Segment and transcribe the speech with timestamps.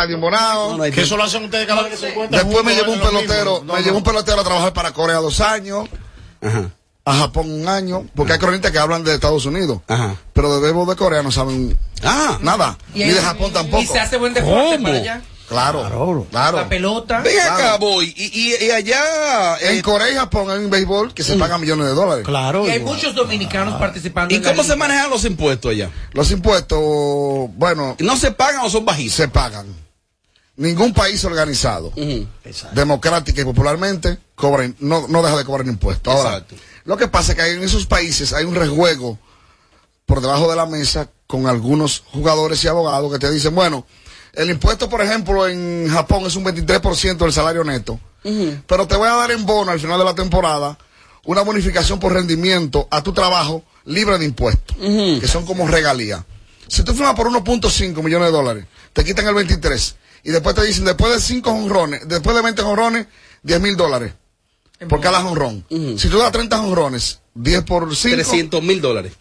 [0.00, 0.78] Radio Morao.
[0.92, 2.42] Que eso lo hacen ustedes cada vez que se encuentran.
[2.44, 3.84] Después me llevó un pelotero, No, me no.
[3.84, 5.88] llevó un pelotero a trabajar para Corea dos años,
[6.40, 6.70] Ajá.
[7.04, 9.80] a Japón un año, porque hay cronistas que hablan de Estados Unidos,
[10.32, 12.38] pero de Bebo de Corea no saben Ah.
[12.40, 13.82] nada, Y ni de Japón tampoco.
[13.82, 14.84] Y se hace buen deporte ¿Cómo?
[14.84, 15.22] para allá.
[15.50, 16.58] Claro, claro.
[16.60, 17.22] La pelota.
[17.22, 18.14] Ven acá, voy.
[18.16, 19.58] Y, y, y allá.
[19.60, 22.24] En eh, Corea y Japón hay un béisbol que se paga millones de dólares.
[22.24, 22.68] Claro.
[22.68, 24.32] Y hay muchos dominicanos participando.
[24.32, 25.90] ¿Y en cómo se manejan los impuestos allá?
[26.12, 26.78] Los impuestos,
[27.56, 29.14] bueno, ¿No se pagan o son bajitos?
[29.16, 29.66] se pagan.
[30.60, 31.90] Ningún país organizado,
[32.74, 36.14] democrática y popularmente, cobra, no, no deja de cobrar impuestos.
[36.14, 36.54] Ahora, Exacto.
[36.84, 39.18] lo que pasa es que en esos países hay un rejuego
[40.04, 43.86] por debajo de la mesa con algunos jugadores y abogados que te dicen, bueno,
[44.34, 47.98] el impuesto, por ejemplo, en Japón es un 23% del salario neto,
[48.66, 50.76] pero te voy a dar en bono al final de la temporada
[51.24, 56.22] una bonificación por rendimiento a tu trabajo libre de impuestos, que son como regalías.
[56.68, 60.64] Si tú firmas por 1.5 millones de dólares, te quitan el 23 y después te
[60.64, 63.06] dicen, después de 5 jonrones, después de 20 jonrones,
[63.42, 64.12] 10 mil dólares
[64.88, 65.64] por cada jonrón.
[65.68, 69.12] Si tú das 30 jonrones, 10 por 5, 300 mil dólares.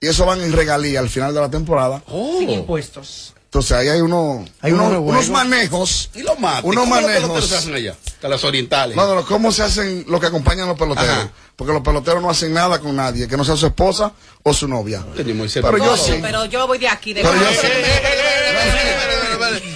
[0.00, 2.02] y eso van en regalía al final de la temporada.
[2.08, 3.34] Sin impuestos.
[3.48, 6.10] Entonces ahí hay, uno, Hay unos, manejos.
[6.14, 6.64] ¿Y los mates?
[6.64, 7.22] Unos ¿Cómo los manejos.
[7.22, 7.96] peloteros se hacen allá?
[8.20, 8.94] Que las orientales.
[8.94, 11.08] No, no, no, ¿cómo se hacen lo que acompañan los peloteros?
[11.08, 11.32] Ajá.
[11.56, 14.12] Porque los peloteros no hacen nada con nadie, que no sea su esposa
[14.42, 15.02] o su novia.
[15.16, 16.18] Pero yo sí.
[16.20, 17.56] Pero yo voy de aquí, de Pero yo Guay.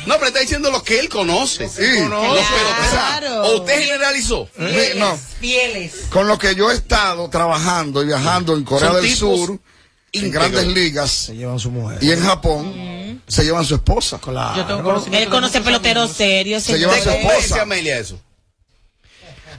[0.06, 1.68] No, pero está diciendo lo que él conoce.
[1.68, 1.82] Sí.
[2.90, 3.42] Claro.
[3.44, 4.48] ¿O usted generalizó?
[4.56, 5.18] Sí, no.
[5.40, 5.92] Fieles.
[6.10, 9.58] Con lo que yo he estado trabajando y viajando en Corea Son del Sur,
[10.12, 11.98] en grandes ligas Se llevan su mujer.
[12.02, 14.18] y en Japón, se llevan su esposa.
[14.18, 14.56] Claro.
[14.56, 16.62] Yo tengo conocimiento Él conoce peloteros serios.
[16.62, 16.90] Se señor.
[16.90, 17.62] lleva su ¿Te convence, esposa.
[17.62, 18.20] Amelia, eso?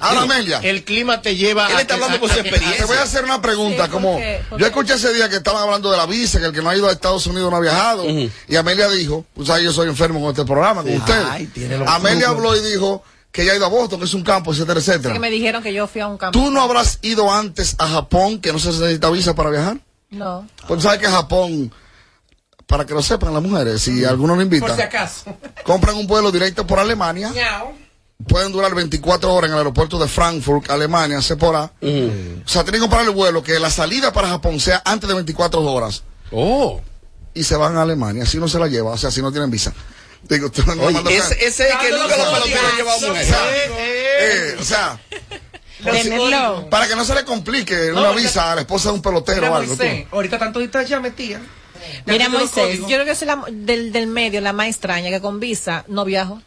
[0.04, 0.60] Ahora, Amelia.
[0.64, 2.78] El clima te lleva Él a está que- hablando por su experiencia.
[2.80, 4.42] Te voy a hacer una pregunta, Sí, como ¿por qué?
[4.50, 6.70] ¿Por yo escuché ese día que estaban hablando de la visa, que el que no
[6.70, 9.88] ha ido a Estados Unidos no ha viajado, y Amelia dijo, pues ahí yo soy
[9.90, 11.26] enfermo con este programa, con ustedes.
[11.30, 11.50] Ay,
[11.88, 12.46] Amelia trucos.
[12.46, 15.14] habló y dijo que ya ha ido a Boston, que es un campo, etcétera, etcétera.
[15.14, 16.38] Que me dijeron que yo fui a un campo.
[16.38, 19.78] ¿Tú no habrás ido antes a Japón, que no se necesita visa para viajar?
[20.12, 20.48] No.
[20.68, 21.74] Porque sabes que Japón,
[22.68, 25.36] para que lo sepan las mujeres, si alguno lo invita, Por si acaso.
[25.64, 27.32] compran un vuelo directo por Alemania.
[28.28, 31.72] Pueden durar 24 horas en el aeropuerto de Frankfurt, Alemania, Sephora.
[31.82, 35.14] O sea, tienen que comprar el vuelo que la salida para Japón sea antes de
[35.16, 36.04] 24 horas.
[36.32, 36.82] Oh.
[37.34, 39.50] Y se van a Alemania, así no se la lleva, o sea, si no tienen
[39.52, 39.74] visa.
[40.24, 43.36] Digo, tú no Oye, mandas a- ese, ese es que nunca los peloteros mujeres.
[43.78, 45.00] Eh, o sea,
[45.84, 46.70] Tenerlo.
[46.70, 49.42] para que no se le complique No, una visa a la esposa de un pelotero
[49.42, 49.76] Mira, o algo.
[49.76, 51.42] Moisés, ahorita tanto ahorita ya metía.
[52.06, 55.40] Mira, Moisés, yo creo que soy la, del, del medio la más extraña, que con
[55.42, 56.42] visa no viajo.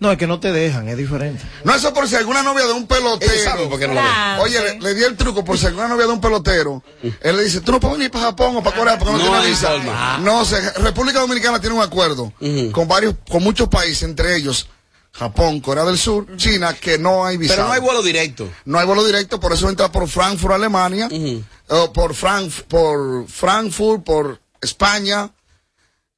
[0.00, 1.44] No, es que no te dejan, es diferente.
[1.64, 3.68] No, eso por si alguna novia de un pelotero.
[3.68, 4.10] por qué no lo ven.
[4.10, 4.42] Claro.
[4.42, 6.82] Oye, le, le di el truco por si alguna novia de un pelotero.
[7.20, 9.24] Él le dice, tú no puedes venir para Japón o para Corea porque no, No
[9.24, 9.68] tienes hay visa.
[9.70, 10.18] forma.
[10.18, 12.32] No, se- República Dominicana tiene un acuerdo
[12.72, 14.68] con varios, con muchos países, entre ellos
[15.12, 17.54] Japón, Corea del Sur, China, que no hay visa.
[17.54, 18.48] Pero no hay vuelo directo.
[18.66, 21.08] No hay vuelo directo, por eso entra por Frankfurt, Alemania,
[21.68, 25.30] o por, Frank, por Frankfurt, por España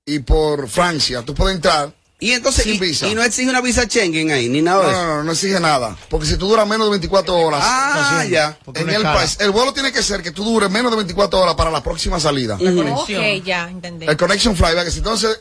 [0.05, 1.23] y por Francia.
[1.25, 1.95] Tú puedes entrar.
[2.21, 3.09] Y entonces, Sin y, visa.
[3.09, 5.07] y no exige una visa Schengen ahí, ni nada No, de no, eso.
[5.17, 5.97] no, no exige nada.
[6.11, 8.59] Porque si tú duras menos de 24 horas Ah, ya.
[8.75, 9.15] En el escala.
[9.15, 11.83] país, el vuelo tiene que ser que tú dures menos de 24 horas para la
[11.83, 12.59] próxima salida.
[12.95, 13.09] Ok,
[13.45, 14.07] ya, entendí.
[14.07, 14.85] El connection fly, ¿verdad?
[14.85, 15.41] que si entonces,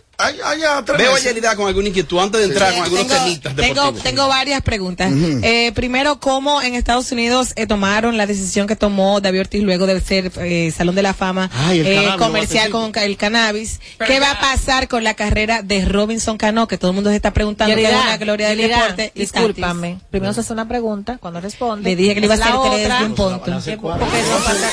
[0.98, 1.20] Veo a.
[1.20, 5.12] Yerida con alguna inquietud antes de entrar con algunos tengo, temitas tengo, tengo varias preguntas.
[5.44, 9.88] Eh, primero, ¿cómo en Estados Unidos eh, tomaron la decisión que tomó David Ortiz luego
[9.88, 13.80] de ser eh, Salón de la Fama Ay, el eh, cannabis, comercial con el cannabis?
[13.98, 16.68] Pero ¿Qué va a pasar con la carrera de Robinson Cano?
[16.68, 19.12] Que todo el mundo se está preguntando es Yerida, una gloria del Yerida, deporte.
[19.16, 20.00] y Discúlpame.
[20.12, 21.90] Primero se hace una pregunta, cuando responde.
[21.90, 23.44] Le dije que le iba a hacer tres otra, de un punto.
[23.64, 24.70] que- porque no pasa-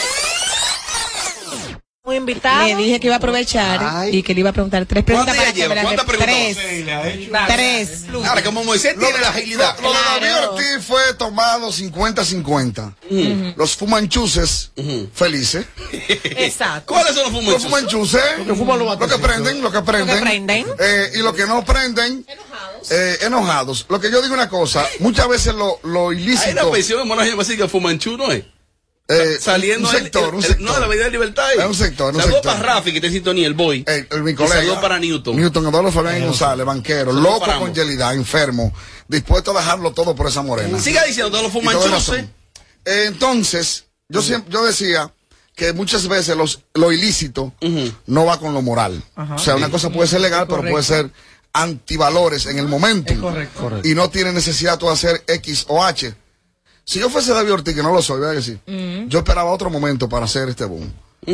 [2.15, 2.67] invitado.
[2.67, 4.17] Le dije que iba a aprovechar Ay.
[4.19, 5.75] y que le iba a preguntar tres preguntas ¿Cuántas lleva?
[5.75, 6.57] las ¿Cuántas Tres.
[7.49, 8.05] Tres.
[8.27, 9.79] Ahora, como Moisés tiene la agilidad.
[9.81, 10.53] Lo de David Claro.
[10.55, 13.55] Ortiz fue tomado 50-50.
[13.57, 14.71] Los fumanchuces,
[15.15, 15.67] felices.
[16.25, 16.93] Exacto.
[16.95, 17.63] ¿Cuáles son los Los fumanchos?
[17.65, 20.09] fumanchuces, que fuman los lo que prenden, lo que prenden.
[20.09, 20.67] Lo que prenden.
[20.79, 22.25] Eh, y lo que no prenden,
[22.91, 23.87] eh, enojados.
[23.89, 26.71] Lo que yo digo una cosa, muchas veces lo, lo Hay una ilícito.
[26.71, 28.45] pensión en Monaje así que Fumanchu, ¿no es?
[29.09, 30.65] Eh, Saliendo un el- sector, el- un el- sector.
[30.67, 31.47] No, de la Avenida de Libertad.
[31.49, 31.59] ahí.
[31.59, 33.85] Es un sector, un Saludos para Rafi, que en sintonía, el boy.
[33.87, 34.57] Eh, el- mi colega.
[34.57, 35.37] saludos para Newton.
[35.37, 37.75] Newton Eduardo Fabián González, banquero, Saludos loco con.
[37.75, 38.73] Yelida, enfermo,
[39.07, 40.79] dispuesto a dejarlo todo por esa morena.
[40.81, 41.91] Siga diciendo todos los Y toda fumanchos.
[42.09, 42.31] razón.
[42.85, 45.13] Eh, entonces, yo siempre, yo decía
[45.55, 47.53] que muchas veces los, lo ilícito
[48.07, 49.03] no va con lo moral.
[49.17, 51.11] o sea, una cosa puede ser legal, pero puede ser
[51.53, 53.15] antivalores en el momento.
[53.21, 53.61] Correcto.
[53.61, 53.89] Correcto.
[53.89, 56.15] Y no tiene necesidad tú de hacer X o H.
[56.89, 58.59] Si yo fuese David Ortiz, que no lo soy, ¿verdad que sí?
[59.09, 60.91] Yo esperaba otro momento para hacer este boom.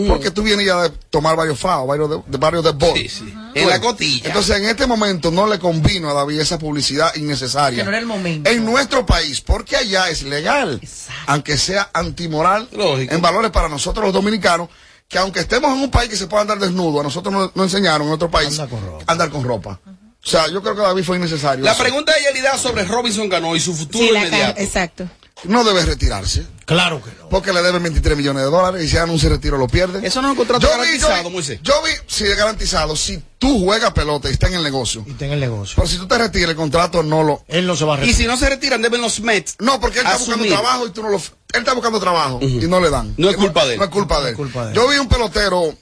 [0.09, 2.97] Porque tú vienes ya de tomar varios FAO, varios de, de varios de bol.
[2.97, 3.35] Sí, sí.
[3.55, 4.29] En la cotilla.
[4.29, 7.77] Entonces, en este momento no le convino a David esa publicidad innecesaria.
[7.81, 8.49] Que no era el momento.
[8.49, 10.81] En nuestro país, porque allá es legal.
[11.27, 13.15] Aunque sea antimoral Lógico.
[13.15, 14.71] en valores para nosotros los dominicanos,
[15.07, 17.67] que aunque estemos en un país que se pueda andar desnudo, a nosotros nos, nos
[17.67, 19.05] enseñaron en otro país Andar con ropa.
[19.13, 19.81] andar con ropa.
[20.25, 21.63] O sea, yo creo que David fue innecesario.
[21.67, 21.83] La eso.
[21.83, 24.59] pregunta de Yelida sobre Robinson ganó y su futuro Sí, inmediato.
[24.59, 25.07] exacto.
[25.45, 26.47] No debe retirarse.
[26.65, 27.29] Claro que no.
[27.29, 30.07] Porque le deben 23 millones de dólares y si anuncia el retiro lo pierde.
[30.07, 31.61] Eso no es un contrato Yo vi- garantizado, yo vi, Moisés.
[31.63, 32.95] Yo vi, sí, es garantizado.
[32.97, 35.05] Si tú juegas pelota y está en el negocio.
[35.07, 35.75] Y está en el negocio.
[35.77, 37.45] Pero si tú te retiras, el contrato no lo.
[37.49, 38.21] Él no se va a Y retirar.
[38.21, 39.57] si no se retiran, deben los Mets.
[39.59, 41.17] No, porque él está buscando trabajo y tú no lo.
[41.17, 41.25] Él
[41.59, 43.15] está buscando trabajo y no le dan.
[43.17, 43.79] No es culpa de él.
[43.79, 44.37] No es culpa de él.
[44.37, 44.77] No es culpa de él.
[44.77, 45.75] Yo vi un pelotero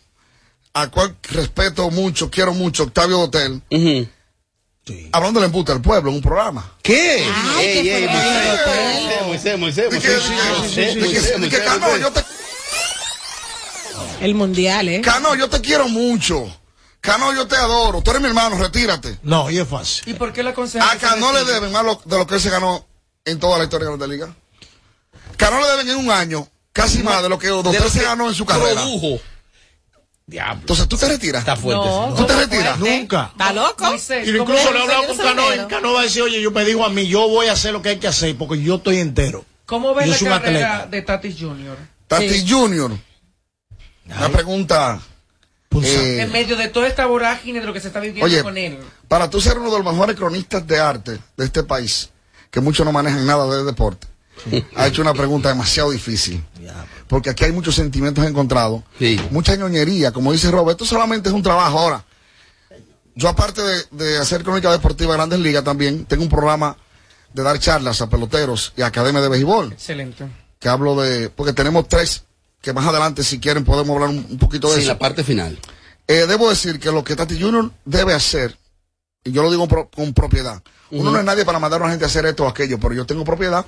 [0.73, 3.61] al cual respeto mucho, quiero mucho, Octavio Dotel.
[4.87, 5.09] Sí.
[5.13, 6.73] hablando del embuste del pueblo en un programa.
[6.83, 7.25] ¿Qué?
[7.57, 10.59] Ay, Ey, ¿qué ey, fue Moisés, lo que Moisés, Moisés, Moisés, Dije, Moisés, dije, Moisés,
[10.59, 12.01] dije, Moisés, dije, Moisés, dije, Cano, Moisés.
[12.01, 12.25] yo te,
[14.25, 15.01] El mundial, ¿eh?
[15.03, 16.57] Cano, yo te quiero mucho.
[17.01, 18.03] Cano, yo te adoro.
[18.03, 19.19] Tú eres mi hermano, retírate.
[19.23, 20.03] No, y es fácil.
[20.07, 22.51] ¿Y por qué la A Cano le deben más lo- de lo que él se
[22.51, 22.87] ganó
[23.25, 24.35] en toda la historia de la Liga.
[25.37, 28.35] Cano le deben en un año casi más de lo que lo se ganó en
[28.35, 28.83] su carrera.
[28.83, 29.21] Produjo.
[30.31, 30.61] Diablo.
[30.61, 31.41] Entonces tú te retiras.
[31.41, 31.85] Está fuerte.
[31.85, 32.79] No, ¿Tú te retiras?
[32.79, 33.31] Nunca.
[33.33, 33.85] ¿Está loco?
[33.85, 35.69] Y ¿cómo incluso le he hablado con Cano y.
[35.69, 37.83] Cano va a decir, oye, yo me digo a mí, yo voy a hacer lo
[37.83, 39.45] que hay que hacer porque yo estoy entero.
[39.67, 40.87] ¿Cómo ves Yo la carrera atleta.
[40.91, 41.77] de Tatis Jr.?
[42.07, 42.93] Tati Junior.
[44.07, 45.01] Una pregunta.
[45.83, 48.59] Eh, En medio de toda esta vorágine de lo que se está viviendo Oye, con
[48.59, 48.79] él.
[49.07, 52.11] para tú ser uno de los mejores cronistas de arte de este país,
[52.51, 54.09] que muchos no manejan nada de deporte,
[54.77, 56.45] ha hecho una pregunta demasiado difícil.
[57.09, 59.21] Porque aquí hay muchos sentimientos encontrados, Sí.
[59.31, 62.05] mucha ñoñería, como dice Robert, esto solamente es un trabajo ahora.
[63.15, 66.77] Yo aparte de, de hacer crónica deportiva de Grandes Ligas también, tengo un programa
[67.35, 70.27] de dar charlas a peloteros y a academia de béisbol, Excelente.
[70.59, 72.25] que hablo de, porque tenemos tres,
[72.61, 74.93] que más adelante si quieren podemos hablar un, un poquito de Sí, eso.
[74.93, 75.59] la parte final.
[76.07, 78.57] Eh, debo decir que lo que Tati Junior debe hacer,
[79.25, 81.93] y yo lo digo pro- con propiedad, uno no es nadie para mandar a una
[81.93, 83.65] gente a hacer esto o aquello, pero yo tengo propiedad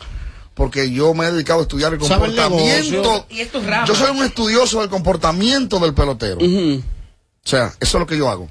[0.54, 3.26] porque yo me he dedicado a estudiar el comportamiento.
[3.30, 3.86] Y esto es rama.
[3.86, 6.38] Yo soy un estudioso del comportamiento del pelotero.
[6.38, 8.50] O sea, eso es lo que yo hago.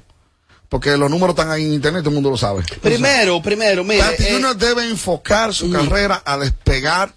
[0.68, 2.62] Porque los números están ahí en internet, todo el mundo lo sabe.
[2.80, 4.00] Primero, primero, mire.
[4.00, 7.14] Tati eh, Junior debe enfocar su carrera a despegar,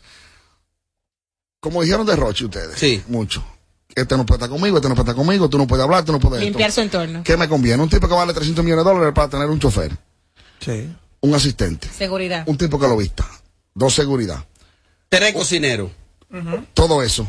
[1.62, 2.78] como dijeron de Roche ustedes.
[2.78, 3.02] Sí.
[3.08, 3.44] Mucho.
[3.96, 6.12] Este no puede estar conmigo, este no puede estar conmigo, tú no puedes hablar, tú
[6.12, 6.50] no puedes esto.
[6.50, 7.22] Limpiar su entorno.
[7.24, 7.82] ¿Qué me conviene?
[7.82, 9.98] Un tipo que vale 300 millones de dólares para tener un chofer,
[10.60, 10.94] Sí.
[11.22, 12.44] un asistente, Seguridad.
[12.46, 13.26] un tipo que lo vista,
[13.74, 14.44] dos seguridad,
[15.18, 15.92] tres cocineros.
[16.74, 17.28] todo eso.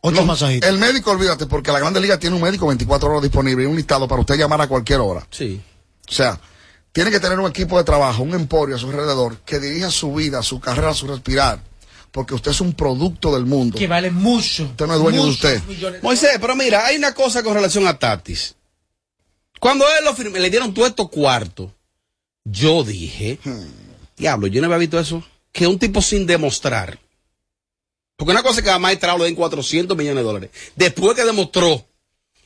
[0.00, 0.68] Ocho masajitos.
[0.68, 3.74] El médico, olvídate, porque la Grande Liga tiene un médico 24 horas disponible y un
[3.74, 5.26] listado para usted llamar a cualquier hora.
[5.30, 5.60] Sí.
[6.08, 6.38] O sea,
[6.92, 10.14] tiene que tener un equipo de trabajo, un emporio a su alrededor, que dirija su
[10.14, 11.60] vida, su carrera, su respirar,
[12.12, 13.76] porque usted es un producto del mundo.
[13.76, 14.64] Que vale mucho.
[14.64, 15.62] Usted no es dueño de usted.
[15.64, 16.02] millones.
[16.02, 18.54] Moisés, pero mira, hay una cosa con relación a Tatis.
[19.58, 21.70] Cuando él lo firmó, le dieron todo estos cuartos,
[22.44, 23.40] yo dije,
[24.16, 26.98] diablo, yo no había visto eso, que un tipo sin demostrar.
[28.16, 30.50] Porque una cosa es que a Maestrao le den 400 millones de dólares.
[30.74, 31.86] Después que demostró.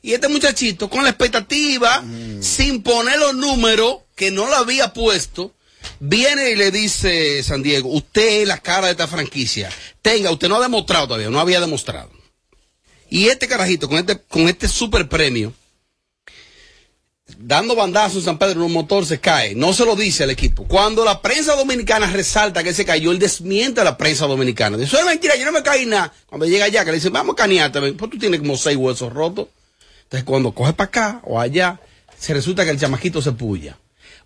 [0.01, 2.03] Y este muchachito, con la expectativa,
[2.41, 5.53] sin poner los números que no lo había puesto,
[5.99, 9.69] viene y le dice San Diego, usted es la cara de esta franquicia.
[10.01, 12.09] Tenga, usted no ha demostrado todavía, no había demostrado.
[13.09, 15.53] Y este carajito, con este, con este super premio,
[17.39, 19.55] dando bandazo en San Pedro en un motor, se cae.
[19.55, 20.65] No se lo dice al equipo.
[20.65, 24.77] Cuando la prensa dominicana resalta que se cayó, él desmiente a la prensa dominicana.
[24.77, 26.13] Dice, es mentira, yo no me caí nada.
[26.27, 27.97] Cuando llega allá, que le dice, vamos ven.
[27.97, 29.47] pues tú tienes como seis huesos rotos.
[30.03, 31.79] Entonces, cuando coge para acá o allá,
[32.17, 33.77] se resulta que el chamaquito se puya.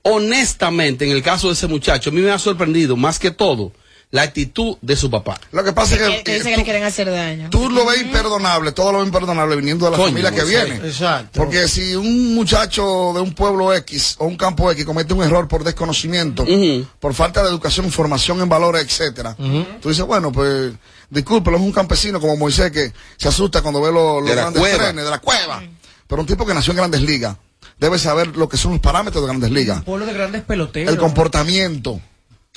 [0.01, 3.71] Honestamente, en el caso de ese muchacho, a mí me ha sorprendido más que todo
[4.15, 5.37] la actitud de su papá.
[5.51, 7.49] Lo que pasa es Que, que, que dice que le tú, quieren hacer daño.
[7.49, 10.75] tú lo ves imperdonable, todo lo ves imperdonable viniendo de la Coño, familia que viene.
[10.87, 11.31] Exacto.
[11.37, 15.49] Porque si un muchacho de un pueblo X o un campo X comete un error
[15.49, 16.45] por desconocimiento,
[17.01, 19.35] por falta de educación, formación en valores, etcétera,
[19.81, 20.71] tú dices, bueno, pues,
[21.09, 24.77] discúlpelo, es un campesino como Moisés que se asusta cuando ve los, grandes cueva.
[24.77, 25.61] trenes de la cueva.
[26.07, 27.35] Pero un tipo que nació en grandes ligas
[27.77, 30.93] debe saber lo que son los parámetros de grandes ligas, Pueblo de grandes peloteros.
[30.93, 31.99] el comportamiento.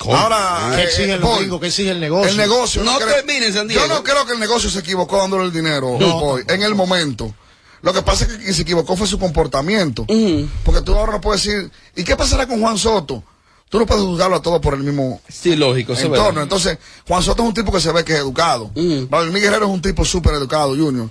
[0.07, 1.39] Ahora, ¿Qué eh, exige el voy.
[1.39, 1.59] gringo?
[1.59, 2.29] ¿Qué exige el negocio?
[2.29, 2.83] El negocio.
[2.83, 3.85] No San Diego.
[3.85, 7.33] Yo no creo que el negocio se equivocó dándole el dinero hoy, en el momento.
[7.81, 10.05] Lo que pasa es que quien se equivocó fue su comportamiento.
[10.63, 13.23] Porque tú ahora no puedes decir, ¿y qué pasará con Juan Soto?
[13.69, 16.23] Tú no puedes juzgarlo a todo por el mismo Sí, lógico, entorno.
[16.23, 16.43] verdad.
[16.43, 16.77] Entonces,
[17.07, 18.71] Juan Soto es un tipo que se ve que es educado.
[18.73, 21.09] Vladimir Guerrero es un tipo súper educado, Junior.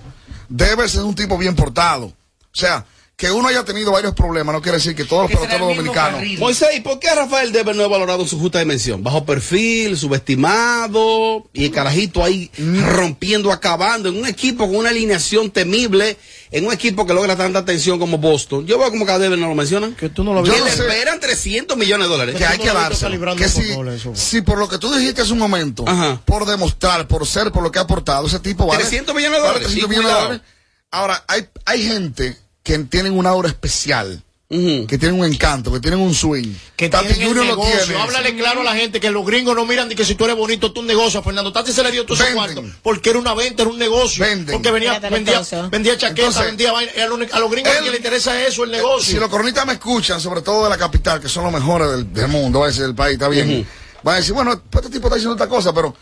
[0.49, 2.07] Debe ser un tipo bien portado.
[2.07, 2.13] O
[2.51, 2.85] sea,
[3.19, 6.21] que uno haya tenido varios problemas no quiere decir que todos los peloteros dominicanos.
[6.39, 9.03] Moisés, ¿y por qué Rafael Dever no es valorado su justa dimensión?
[9.03, 12.49] Bajo perfil, subestimado, y el carajito ahí
[12.85, 16.15] rompiendo, acabando, en un equipo con una alineación temible,
[16.49, 18.65] en un equipo que logra tanta atención como Boston.
[18.65, 19.95] Yo veo como que a Dever no lo mencionan.
[19.95, 20.87] Que tú no lo Que no le sé.
[20.87, 22.35] esperan 300 millones de dólares.
[22.37, 22.71] que hay que
[23.09, 24.15] librando Que si, eso.
[24.15, 26.21] si por lo que tú dijiste hace un momento, Ajá.
[26.23, 29.41] por demostrar, por ser, por lo que ha aportado, ese tipo vale 300 millones de
[29.41, 30.41] vale dólares, 300 y millones de dólares.
[30.89, 32.37] Ahora, hay, hay gente
[32.69, 36.53] que tienen una aura especial, que tienen un encanto, que tienen un swing.
[36.75, 37.83] Que Tati Junior lo negocio.
[37.85, 37.99] tiene.
[38.01, 40.35] Háblale claro a la gente que los gringos no miran de que si tú eres
[40.37, 41.19] bonito, tú un negocio.
[41.19, 42.53] A Fernando Tati se le dio todo ese Venden.
[42.55, 42.77] cuarto.
[42.83, 44.23] Porque era una venta, era un negocio.
[44.23, 44.53] Venden.
[44.55, 46.91] Porque venía, vendía, vendía chaqueta, Entonces, vendía vaina.
[47.31, 49.13] A los gringos él- que le interesa eso, el negocio.
[49.13, 52.13] Si los cronistas me escuchan, sobre todo de la capital, que son los mejores del,
[52.13, 53.67] del mundo, va a decir del país, está bien.
[54.03, 55.95] Van a decir, bueno, pues este tipo está diciendo otra cosa, pero.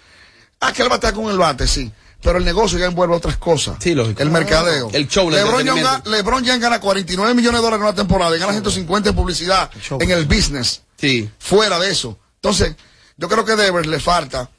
[0.60, 1.92] Ah, que él batea con el bate, sí.
[2.22, 3.78] Pero el negocio ya envuelve otras cosas.
[3.80, 4.22] Sí, lógico.
[4.22, 4.90] El mercadeo.
[4.92, 6.02] El show, el Lebron, ya.
[6.06, 9.70] Lebron ya gana 49 millones de dólares en una temporada y gana 150 en publicidad,
[10.00, 10.82] en el business.
[10.98, 11.30] Sí.
[11.40, 12.18] Fuera de eso.
[12.36, 12.76] Entonces,
[13.18, 14.50] yo creo que Devers le falta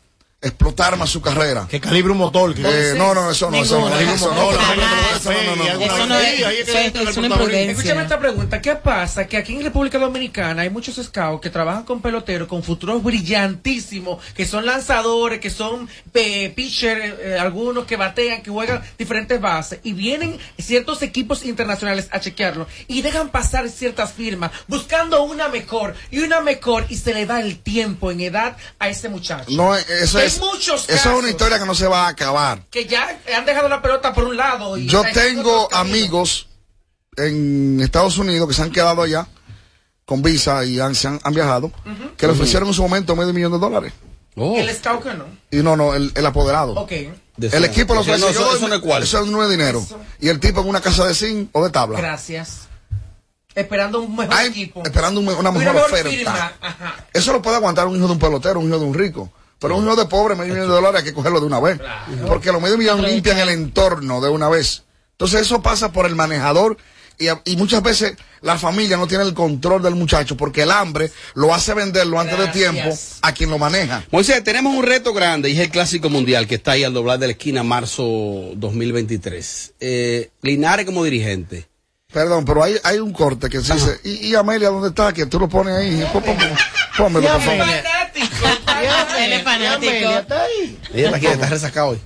[0.40, 1.66] explotar más su carrera.
[1.68, 2.54] Que calibre un motor.
[2.54, 4.12] que- Eh, no, no, eso no, eso no, Ninguna.
[4.14, 6.18] eso no, No, eso la no, gente eso no no, no, no, no.
[6.18, 7.70] Eso es- una imprudencia.
[7.72, 8.60] Escúchame esta pregunta.
[8.60, 9.26] ¿Qué pasa?
[9.26, 14.22] Que aquí en República Dominicana hay muchos scouts que trabajan con peloteros con futuros brillantísimos,
[14.34, 19.80] que son lanzadores, que son eh, pitchers, eh, algunos que batean, que juegan diferentes bases,
[19.82, 25.94] y vienen ciertos equipos internacionales a chequearlo y dejan pasar ciertas firmas buscando una mejor
[26.10, 29.46] y una mejor y se le da el tiempo en edad a ese muchacho.
[29.50, 32.62] No, eso Hay es, muchos eso es una historia que no se va a acabar.
[32.70, 34.76] Que ya han dejado la pelota por un lado.
[34.76, 36.48] Y Yo tengo amigos
[37.16, 39.26] en Estados Unidos que se han quedado allá
[40.04, 41.70] con visa y han, se han, han viajado,
[42.16, 43.92] que le ofrecieron en su momento medio millón de dólares.
[44.36, 44.56] Oh.
[44.56, 45.24] El que no.
[45.50, 46.72] Y no, no, el, el apoderado.
[46.74, 46.92] Ok.
[47.36, 48.26] De El equipo lo ofreció.
[48.26, 49.02] no, eso, no es cual.
[49.02, 49.80] Eso no es dinero.
[49.80, 49.98] Eso.
[50.20, 51.98] Y el tipo en una casa de zinc o de tabla.
[51.98, 52.68] Gracias.
[53.54, 54.82] Esperando un mejor equipo.
[54.84, 56.52] esperando un una mejor oferta.
[57.12, 59.32] Eso lo puede aguantar un hijo de un pelotero, un hijo de un rico.
[59.58, 61.80] Pero un hijo de pobre, medio millón de dólares, hay que cogerlo de una vez.
[62.26, 64.84] Porque los medio millones limpian el entorno de una vez.
[65.18, 66.78] Entonces eso pasa por el manejador
[67.44, 71.52] y, muchas veces la familia no tiene el control del muchacho porque el hambre lo
[71.52, 74.04] hace venderlo antes de tiempo a quien lo maneja.
[74.12, 77.18] Moisés, tenemos un reto grande y es el Clásico Mundial que está ahí al doblar
[77.18, 79.72] de la esquina marzo 2023.
[79.80, 81.66] Eh, Linares como dirigente.
[82.12, 85.12] Perdón, pero hay, hay un corte que se dice, ¿y, y Amelia dónde está?
[85.12, 86.06] Que tú lo pones ahí.
[86.96, 87.66] Pónmelo, por favor.
[88.26, 89.16] Fanático.
[89.18, 89.92] Él es fanático.
[89.92, 90.78] está ahí.
[90.94, 91.98] Ella está aquí, está resacado hoy.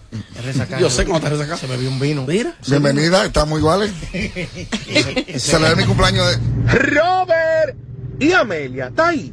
[0.81, 1.59] Yo sé cómo está resacado.
[1.59, 2.25] Se me vio un vino.
[2.26, 2.57] Mira.
[2.66, 3.92] Bienvenida, estamos iguales.
[5.38, 6.73] Celebra mi cumpleaños de...
[6.73, 7.76] Robert
[8.19, 9.33] y Amelia, está ahí.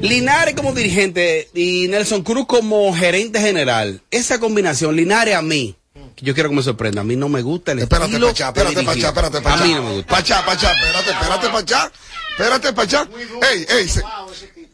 [0.00, 4.02] Linares como dirigente y Nelson Cruz como gerente general.
[4.10, 5.76] Esa combinación, Linares a mí,
[6.16, 8.82] yo quiero que me sorprenda, a mí no me gusta el Espérate, estilo Pachá, espérate,
[8.82, 9.62] Pachá, espérate, Pachá.
[9.62, 10.14] A mí no me gusta.
[10.14, 11.92] Pachá, Pachá, espérate, espérate, Pachá.
[12.30, 13.08] Espérate, Pachá.
[13.52, 14.02] Ey, ey, se,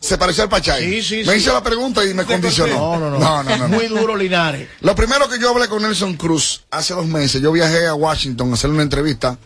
[0.01, 0.75] se pareció al Pachá.
[0.75, 1.03] ahí.
[1.03, 1.41] Sí, sí, me sí.
[1.41, 2.75] hizo la pregunta y me condicionó.
[2.75, 3.19] No, no, no.
[3.19, 3.77] No, no, no, no.
[3.77, 4.69] Muy duro Linares.
[4.81, 8.51] Lo primero que yo hablé con Nelson Cruz hace dos meses, yo viajé a Washington
[8.51, 9.39] a hacer una entrevista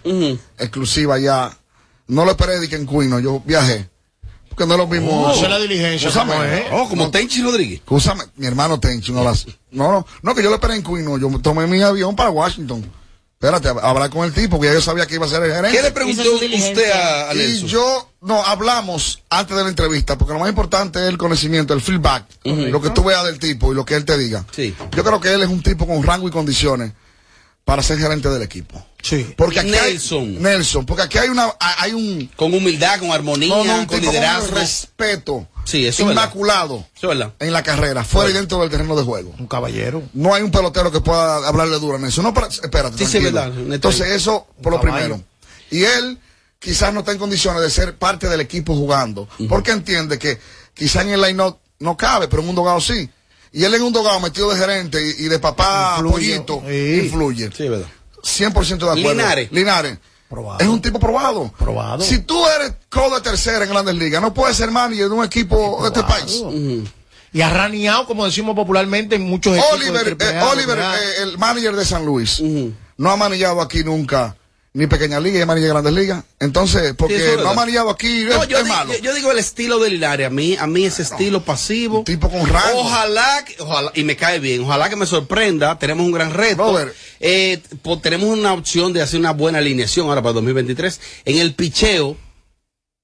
[0.58, 1.56] exclusiva ya.
[2.08, 3.88] No lo esperé de que en Cuino, yo viajé.
[4.48, 5.26] Porque no es lo mismo.
[5.28, 6.10] Hacer la diligencia.
[6.10, 6.64] Úsame, como es.
[6.72, 7.80] Oh, como Tenchi Rodríguez.
[7.88, 9.48] Úsame, mi hermano Tenchi, un abrazo.
[9.70, 12.84] No, no, no, que yo lo esperé en Cuino, yo tomé mi avión para Washington.
[13.42, 15.50] Espérate, a- hablar con el tipo, que ya yo sabía que iba a ser el
[15.52, 15.76] gerente.
[15.76, 20.32] ¿Qué le preguntó usted a, a Y yo, no, hablamos antes de la entrevista, porque
[20.32, 23.74] lo más importante es el conocimiento, el feedback, lo que tú veas del tipo y
[23.74, 24.44] lo que él te diga.
[24.54, 24.72] Sí.
[24.94, 26.92] Yo creo que él es un tipo con rango y condiciones
[27.64, 28.84] para ser gerente del equipo.
[29.02, 29.34] Sí.
[29.36, 30.20] Porque aquí Nelson.
[30.20, 34.00] hay Nelson, porque aquí hay una hay un, Con humildad, con armonía, no, no, con
[34.00, 34.48] liderazgo.
[34.48, 36.22] con respeto Sí, eso es verdad.
[36.24, 37.34] inmaculado Eso es verdad.
[37.38, 39.32] en la carrera, fuera y dentro del terreno de juego.
[39.38, 40.02] Un caballero.
[40.12, 42.24] No hay un pelotero que pueda hablarle duro a Nelson.
[42.24, 43.74] No, pero, espérate, Sí, sí, verdad, neta.
[43.74, 44.96] Entonces eso por lo Caballo.
[45.16, 45.24] primero.
[45.70, 46.18] Y él
[46.58, 50.38] quizás no está en condiciones de ser parte del equipo jugando, porque entiende que
[50.74, 51.34] quizás en el line
[51.78, 53.08] no cabe, pero en un dogado sí.
[53.52, 56.12] Y él en un dogado metido de gerente y, y de papá Influye.
[56.40, 57.00] pollito Sí.
[57.04, 57.50] influye.
[57.54, 57.86] Sí, verdad.
[58.22, 59.10] 100% de acuerdo.
[59.10, 59.52] Linares.
[59.52, 59.98] Linares.
[60.28, 60.60] Probado.
[60.60, 61.52] Es un tipo probado.
[61.58, 62.02] Probado.
[62.02, 65.24] Si tú eres codo de tercera en Grandes Ligas, no puedes ser manager de un
[65.24, 66.42] equipo de este país.
[67.34, 69.78] Y arraneado, como decimos popularmente, en muchos equipos.
[69.80, 72.42] de Oliver, triple eh, Oliver eh, el manager de San Luis,
[72.96, 74.36] no ha manejado aquí nunca
[74.74, 76.24] ni pequeña liga manager de grandes ligas.
[76.40, 78.92] Entonces, porque Sí, no ha manejado aquí, No, es, yo, es digo, malo.
[78.94, 80.26] yo- yo digo el estilo de Linares.
[80.26, 81.98] A mí, a mí ese estilo pasivo.
[81.98, 82.80] Un tipo con rango.
[82.80, 85.78] Ojalá, que- ojalá, y me cae bien, ojalá que me sorprenda.
[85.78, 86.62] Tenemos un gran reto.
[86.64, 86.94] Robert.
[87.20, 87.60] Eh,
[88.02, 91.00] tenemos una opción de hacer una buena alineación ahora para 2023.
[91.26, 92.16] En el picheo,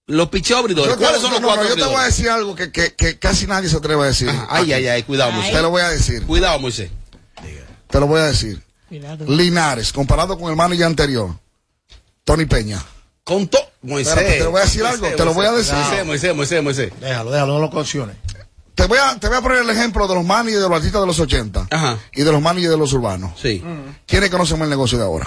[0.06, 0.90] los picheos abridores.
[0.94, 2.72] Yo te- ¿Cuáles son los no, no, cuatro yo te voy a decir algo que,
[2.72, 4.30] que, que casi nadie se atreve a decir.
[4.30, 5.52] Ajá, Ay, ay, ay, cuidado, Moisés.
[5.52, 6.22] Te lo voy a decir.
[6.24, 6.90] Cuidado, Moisés.
[7.90, 8.62] Te lo voy a decir.
[9.26, 11.34] Linares, comparado con el manager anterior,
[12.28, 12.78] Tony Peña.
[13.24, 13.62] Con todo.
[13.80, 14.12] Moisés.
[14.12, 15.72] Espérate, te voy a decir algo, te lo voy a decir.
[15.74, 16.92] Moisés, Moisés, Moisés, Moisés.
[17.00, 18.16] Déjalo, déjalo, no lo cauciones.
[18.74, 21.00] Te voy a, te voy a poner el ejemplo de los managers de los artistas
[21.00, 21.98] de los 80 Ajá.
[22.12, 23.32] y de los managers de los urbanos.
[23.40, 23.64] Sí.
[24.06, 25.26] ¿Quiénes conocen más el negocio de ahora?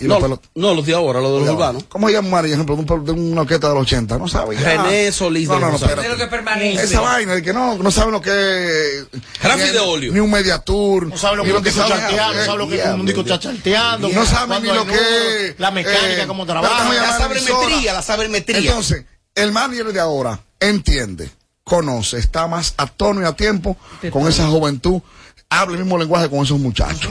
[0.00, 1.84] Y No, los no, los de ahora, los de los urbanos.
[1.88, 4.18] ¿Cómo se llama un manager, ejemplo, de, una orquesta de los 80?
[4.18, 4.56] No sabe.
[4.56, 4.82] ya.
[4.82, 6.84] René Solís No, no, no, lo que permanece.
[6.84, 9.06] Esa vaina, de que no, no saben lo que es.
[9.42, 10.12] Rafi ni- de Olio.
[10.12, 11.06] Ni un mediatour.
[11.06, 12.86] No sabe lo ni que es un disco saben- no eh, sabe lo que es
[12.86, 14.08] un disco charteando.
[14.08, 15.54] No saben ni lo que es.
[15.58, 16.92] La mecánica, eh, cómo trabaja.
[16.94, 18.58] La sabermetría, la sabermetría.
[18.58, 21.30] Entonces, el manager de ahora entiende,
[21.64, 23.76] conoce, está más a tono y a tiempo
[24.10, 25.00] con esa juventud,
[25.50, 27.10] habla el mismo lenguaje con esos muchachos.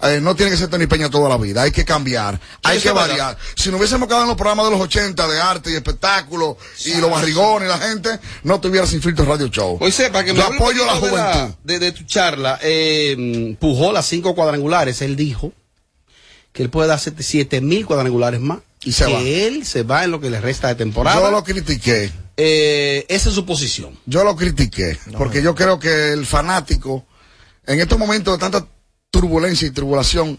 [0.00, 2.88] Eh, no tiene que ser Tony Peña toda la vida, hay que cambiar, hay que
[2.92, 3.08] verdad.
[3.08, 3.38] variar.
[3.56, 6.94] Si no hubiésemos quedado en los programas de los 80 de arte y espectáculo y
[7.00, 9.76] los barrigones y la gente, no tuviera sin filtro radio show.
[9.80, 11.54] Moisés, para que me Yo hable un apoyo a la de, juventud.
[11.64, 15.02] de, de tu charla, eh, pujó las cinco cuadrangulares.
[15.02, 15.52] Él dijo
[16.52, 19.20] que él puede dar siete- siete mil cuadrangulares más Y se que va.
[19.20, 21.20] él se va en lo que le resta de temporada.
[21.20, 22.12] Yo lo critiqué.
[22.36, 23.98] Eh, esa es su posición.
[24.06, 27.04] Yo lo critiqué, porque yo creo que el fanático,
[27.66, 28.64] en estos momentos de tanta
[29.10, 30.38] turbulencia y tribulación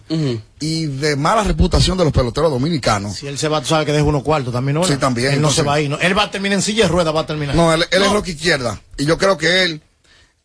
[0.60, 3.92] y de mala reputación de los peloteros dominicanos, Si él se va, tú sabes que
[3.92, 4.84] deja unos cuartos también, ¿no?
[4.84, 5.90] Sí, también, Él no se va a ir.
[5.90, 5.98] ¿no?
[6.00, 7.56] Él va a terminar en silla de ruedas, va a terminar.
[7.56, 8.80] no, él, él es rock izquierda.
[8.98, 9.82] Y yo creo que él,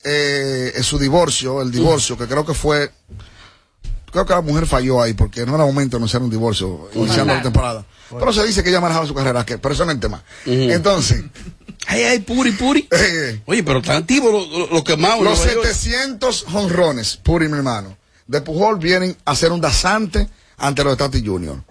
[0.04, 2.90] eh, en su divorcio, el divorcio, que creo que fue,
[4.10, 7.34] creo que la mujer falló ahí, porque no era momento de anunciar un divorcio iniciando
[7.34, 7.84] la temporada.
[8.10, 10.22] Pero se dice que ella manejaba su carrera, que, pero eso no es el tema.
[10.46, 11.24] Entonces,
[11.86, 12.88] Ay, ay, puri, puri.
[12.90, 14.74] eh, Oye, pero tan activo lo, lo, lo.
[14.74, 15.36] Los Nueva York.
[15.36, 20.28] 700 jonrones, Puri, mi hermano, de Pujol vienen a ser un dasante
[20.58, 21.62] ante los Tati Junior.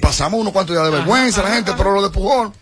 [0.00, 2.52] Pasamos unos cuantos días de vergüenza la gente, pero lo de Pujol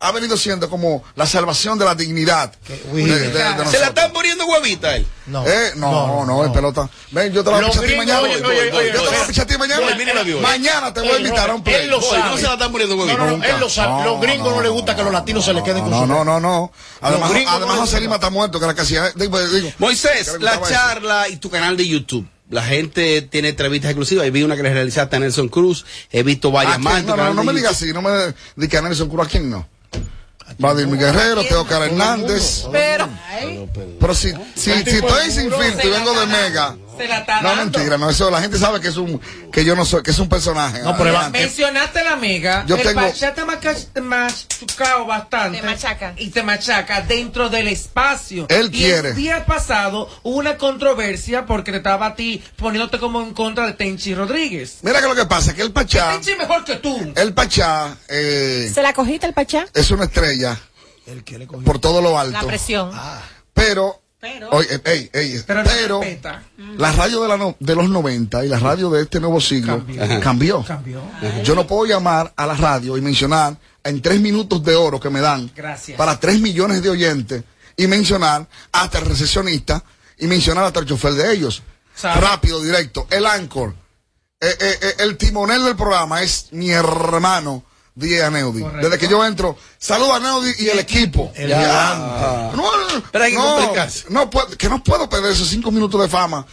[0.00, 2.52] ha venido siendo como la salvación de la dignidad.
[2.92, 5.06] uy, de- de- de Se la están poniendo huevita él.
[5.26, 5.46] No.
[5.46, 6.90] Eh, no, no, es pelota.
[7.10, 8.20] Ven, yo te la voy a pichar a ti mañana.
[8.20, 9.80] oye, oye, Yo te la voy a pichar a ti mañana.
[9.86, 10.40] La.
[10.42, 11.84] Mañana te voy a invitar a un play.
[11.84, 12.18] Él lo sabe.
[12.24, 13.24] no se la están poniendo No, huevita.
[13.24, 13.88] no, no, él lo sabe.
[13.92, 16.00] No, los gringos no, no, les gusta que los latinos se le queden con No,
[16.00, 16.40] su no, no, no.
[16.40, 18.00] No además les José.
[18.00, 18.96] Lima está muerto, que era casi.
[19.14, 22.26] Digo, digo, Moisés, la charla y tu canal de YouTube.
[22.50, 24.30] La gente tiene entrevistas exclusivas.
[24.30, 25.84] Vi una que le realizaste a Nelson Cruz.
[26.10, 27.04] He visto varias ¿A más.
[27.04, 29.66] No, me digas así, no me digas que Nelson Cruz, ¿a quién no?
[30.58, 32.66] Vladimir Guerrero, Teocar Hernández.
[32.70, 33.08] Pero,
[33.98, 36.76] Pero si, si, si estoy sin filtro y vengo de Mega.
[36.96, 37.78] Se la está No, dando.
[37.78, 39.20] mentira, no, eso la gente sabe que es un,
[39.52, 40.80] que yo no soy, que es un personaje.
[40.82, 41.18] No, pero.
[41.30, 42.64] Mencionaste la mega.
[42.66, 45.58] Yo el tengo- Pachá te maca- te machucado bastante.
[45.60, 46.14] Te machaca.
[46.16, 48.46] Y te machaca dentro del espacio.
[48.48, 49.08] Él y quiere.
[49.10, 53.66] El día pasado hubo una controversia porque te estaba a ti poniéndote como en contra
[53.66, 54.78] de Tenchi Rodríguez.
[54.82, 57.12] Mira que lo que pasa es que el Pachá, Tenchi mejor que tú.
[57.16, 59.66] el Pachá, eh, ¿Se la cogiste el Pachá?
[59.74, 60.56] es una estrella
[61.06, 61.64] El que le cogió.
[61.64, 62.46] por todo lo la alto.
[62.46, 62.92] presión.
[63.52, 66.42] Pero, Pero- oye, ey, ey, Pero pero, respeta.
[66.78, 69.78] la radio de, la no- de los 90 y la radio de este nuevo siglo
[69.84, 70.20] Cambió.
[70.20, 70.64] cambió.
[70.64, 71.02] Cambió.
[71.42, 75.10] Yo no puedo llamar a la radio y mencionar en tres minutos de oro que
[75.10, 75.98] me dan Gracias.
[75.98, 77.44] para tres millones de oyentes
[77.76, 79.84] y mencionar hasta el recesionista
[80.18, 81.62] y mencionar hasta el chofer de ellos.
[81.94, 82.20] ¿Sabe?
[82.22, 83.06] Rápido, directo.
[83.10, 83.74] El anchor,
[84.40, 87.62] eh, eh, eh, el timonel del programa es mi hermano
[87.94, 88.60] Diego Neudi.
[88.62, 88.88] Correcto.
[88.88, 91.32] Desde que yo entro, saludo a Neudi y el equipo.
[91.34, 92.50] El Ya.
[92.54, 94.04] No, no, Pero hay que no, complicarse.
[94.10, 96.44] no puedo- que no puedo perder esos cinco minutos de fama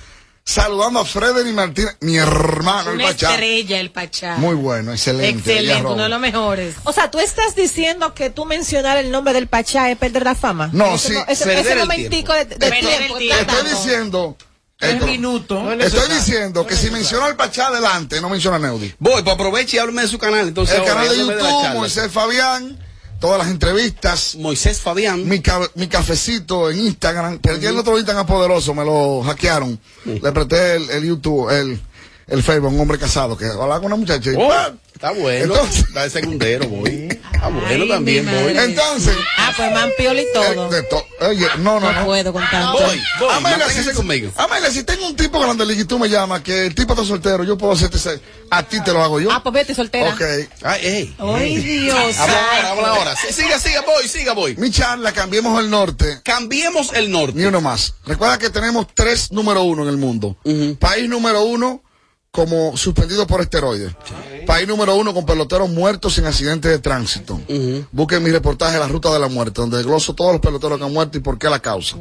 [0.43, 3.32] saludando a Frederick Martínez, mi hermano, el Una Pachá.
[3.32, 4.38] estrella el Pachá.
[4.38, 5.30] Muy bueno, excelente.
[5.51, 6.75] Excelente, uno de los mejores.
[6.84, 10.36] O sea, tú estás diciendo que tú mencionar el nombre del Pachá es perder la
[10.36, 10.69] fama.
[10.73, 13.17] No, ese, sí, ese, perder ese el momentico de, de Perder tiempo.
[13.17, 13.51] tiempo.
[13.65, 14.38] Estoy dando.
[14.82, 14.88] Diciendo.
[14.88, 15.74] Tres esto, minutos.
[15.80, 18.94] Estoy diciendo que si menciono al Pachá adelante, no menciono a Neudi.
[19.00, 20.48] Voy, pues aproveche y háblame de su canal.
[20.48, 21.74] Entonces, El canal de YouTube.
[21.76, 22.78] Moisés Fabián,
[23.20, 25.28] todas las entrevistas, Moisés Fabián.
[25.28, 27.39] mi, ca- mi cafecito en Instagram.
[27.39, 29.80] Perdí el otro Instagram poderoso, me lo hackearon.
[30.06, 31.80] Le presté el, el YouTube, el,
[32.28, 34.32] el Facebook, un hombre casado que hablaba con una muchacha.
[34.32, 34.52] y Oh,
[34.94, 35.54] está bueno.
[35.54, 37.20] Entonces- Está de secundero, voy.
[37.41, 38.56] Está bueno Ay, también, voy.
[38.56, 40.77] Entonces, Ah, pues man piola y todo.
[40.77, 42.06] eh, to- oye, no, no, No no.
[42.06, 42.73] puedo con tanto.
[42.73, 43.30] Voy, voy.
[43.34, 44.32] Amelia, si, conmigo.
[44.38, 47.43] Amelia, si tengo un tipo grande y tú me llamas, que el tipo está soltero,
[47.43, 49.32] yo puedo hacerte ese, a ti te lo hago yo.
[49.32, 50.12] Ah, pues vete soltera.
[50.13, 50.21] Ok.
[50.62, 51.15] Ay, ey.
[51.17, 52.17] Ay, Dios.
[52.19, 53.15] Habla ahora, habla ahora.
[53.15, 54.56] Sí, Siga, siga, voy, siga, voy.
[54.58, 56.21] Mi charla, cambiemos el norte.
[56.23, 57.47] Cambiemos el Ni norte.
[57.47, 57.95] uno más.
[58.06, 60.38] Recuerda que tenemos tres número uno en el mundo.
[60.80, 61.82] País número uno
[62.32, 63.94] como suspendido por esteroides.
[64.48, 67.41] País número uno con peloteros muertos en accidentes de tránsito.
[67.91, 70.94] Busquen mi reportaje La Ruta de la Muerte, donde desgloso todos los peloteros que han
[70.94, 71.98] muerto y por qué la causa.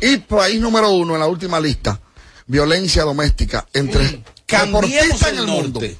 [0.00, 2.00] Y país número uno en la última lista,
[2.46, 5.80] violencia doméstica entre deportistas en el el mundo.
[5.80, 5.98] norte.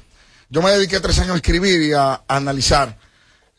[0.49, 2.97] Yo me dediqué tres años a escribir y a, a analizar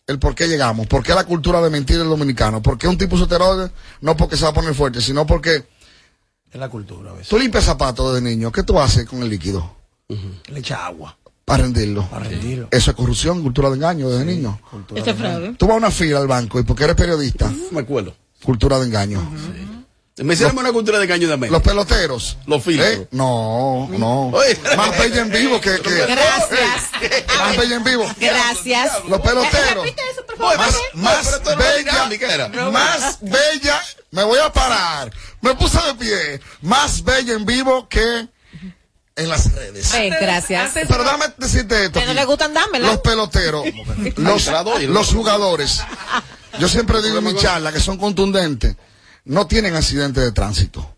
[0.09, 2.99] el por qué llegamos, por qué la cultura de mentir del dominicano, por qué un
[2.99, 5.65] tipo usa esteroides, no porque se va a poner fuerte, sino porque
[6.53, 7.29] Es la cultura a veces.
[7.29, 9.81] tú limpias zapatos desde niño, ¿qué tú haces con el líquido?
[10.09, 11.17] Le echa agua.
[11.47, 12.09] a rendirlo.
[12.71, 14.61] Eso es corrupción, cultura de engaño desde niño.
[14.95, 15.55] Este es fraude.
[15.59, 18.15] Tú vas a una fila al banco y porque eres periodista, Me acuerdo.
[18.43, 19.21] cultura de engaño.
[20.19, 21.53] Me hicieron una cultura de engaño de América.
[21.57, 22.37] Los peloteros.
[22.47, 22.87] Los filtros.
[22.87, 23.09] ¿Eh?
[23.12, 24.29] No, no.
[24.29, 24.59] Oye.
[24.77, 25.81] Más bella en vivo que.
[25.81, 26.91] que Gracias.
[27.01, 28.05] Eh, más bella en vivo.
[28.21, 28.93] Gracias.
[29.09, 29.85] Los peloteros.
[29.85, 30.59] Repite eso, por favor.
[30.95, 32.35] Más, no bella.
[32.35, 32.49] era.
[32.71, 33.81] Más bella.
[34.11, 35.11] Me voy a parar.
[35.41, 36.41] Me puse de pie.
[36.61, 38.29] Más bella en vivo que
[39.16, 39.92] en las redes.
[39.94, 40.68] Eh, gracias.
[40.68, 42.01] Antes- Pero dame decirte esto.
[42.01, 42.88] Que no le gustan, dámela.
[42.88, 43.64] Los peloteros,
[44.16, 44.48] los,
[44.88, 45.83] los jugadores.
[46.59, 48.77] Yo siempre digo en mi charla que son contundentes.
[49.25, 50.96] No tienen accidentes de tránsito.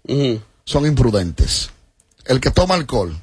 [0.64, 1.70] Son imprudentes.
[2.24, 3.14] El que toma alcohol,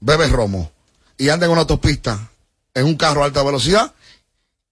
[0.00, 0.72] bebe romo
[1.16, 2.30] y anda en una autopista
[2.74, 3.92] en un carro a alta velocidad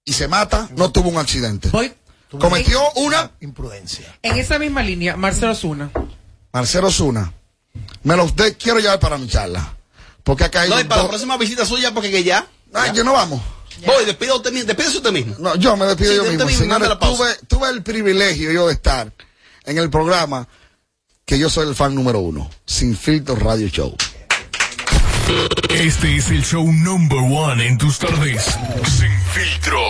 [0.05, 1.69] y se mata, no tuvo un accidente.
[1.71, 1.93] Voy
[2.29, 4.19] Cometió una Imprudencia.
[4.23, 5.91] en esa misma línea, Marcelo Zuna.
[6.53, 7.33] Marcelo Zuna.
[8.03, 9.75] Me los de- quiero llevar para mi charla.
[10.25, 12.47] Porque acá hay No, y para la dos- próxima visita suya, porque que ya.
[12.75, 13.41] Ay, yo no vamos.
[13.87, 14.67] Voy, despida usted mismo.
[14.67, 15.37] Despídese usted mismo.
[15.39, 16.47] No, yo me despido Sí, yo de mismo.
[16.47, 19.13] mismo, Señores, la tuve, tuve el privilegio yo de estar
[19.65, 20.49] en el programa
[21.25, 23.95] que yo soy el fan número uno, Sin Filtro Radio Show.
[25.71, 28.45] Este es el show number one en tus tardes.
[28.97, 29.81] Sin filtro.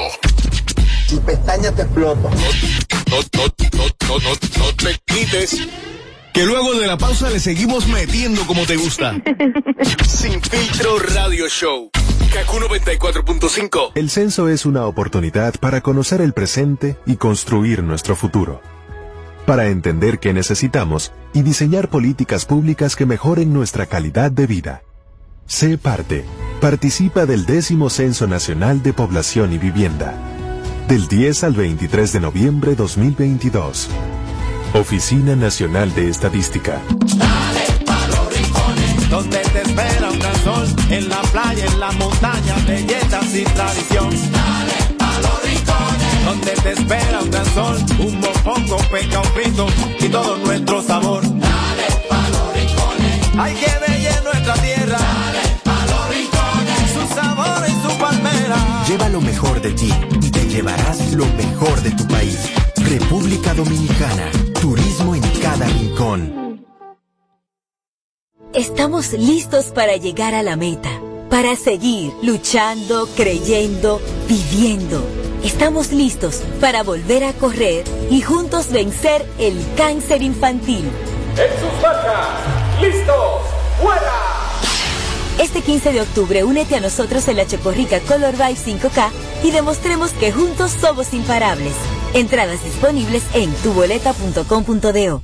[1.08, 2.28] Tu pestaña te explota.
[2.30, 2.30] No,
[3.10, 3.20] no,
[3.72, 5.56] no, no, no, no te quites.
[6.36, 9.14] Que luego de la pausa le seguimos metiendo como te gusta.
[10.06, 11.88] Sin filtro radio show.
[12.30, 13.92] Kaku 94.5.
[13.94, 18.60] El censo es una oportunidad para conocer el presente y construir nuestro futuro.
[19.46, 24.82] Para entender qué necesitamos y diseñar políticas públicas que mejoren nuestra calidad de vida.
[25.46, 26.26] Sé parte.
[26.60, 30.12] Participa del décimo Censo Nacional de Población y Vivienda.
[30.86, 33.88] Del 10 al 23 de noviembre 2022.
[34.74, 36.80] Oficina Nacional de Estadística.
[39.08, 44.10] donde te espera un gran sol, en la playa, en la montaña, belletas y tradición.
[44.10, 49.66] Dale a los rincones, donde te espera un gran sol, un mopongo, peca, un frito
[50.00, 51.22] y todo nuestro sabor.
[51.22, 54.98] Dale a los rincones, hay que bella nuestra tierra.
[54.98, 58.84] Dale a los rincones, su sabor y su palmera.
[58.88, 62.38] Lleva lo mejor de ti y te llevarás lo mejor de tu país.
[62.88, 64.30] República Dominicana.
[64.60, 66.64] Turismo en cada rincón.
[68.54, 70.88] Estamos listos para llegar a la meta,
[71.28, 75.04] para seguir luchando, creyendo, viviendo.
[75.42, 80.84] Estamos listos para volver a correr y juntos vencer el cáncer infantil.
[81.36, 83.42] En sus marcas, listos,
[83.82, 84.12] fuera.
[85.40, 89.10] Este 15 de octubre únete a nosotros en la Chocorrica Color Vibe 5K
[89.42, 91.74] y demostremos que juntos somos imparables.
[92.16, 95.22] Entradas disponibles en tuboleta.com.do.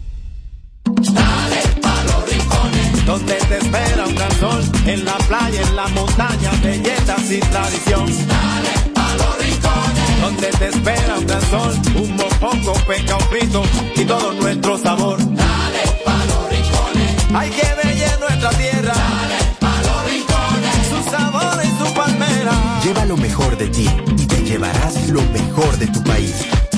[3.06, 8.06] donde te espera un gran sol, en la playa, en la montaña, belletas y tradición.
[8.28, 13.62] Dale a los rincones, donde te espera un gran sol, un mopongo, peca, un frito
[13.96, 15.18] y todo nuestro sabor.
[15.18, 18.94] Dale a los rincones, hay que bella nuestra tierra.
[18.94, 22.80] Dale a los rincones, su sabor y su palmera.
[22.84, 26.34] Lleva lo mejor de ti y te llevarás lo mejor de tu país.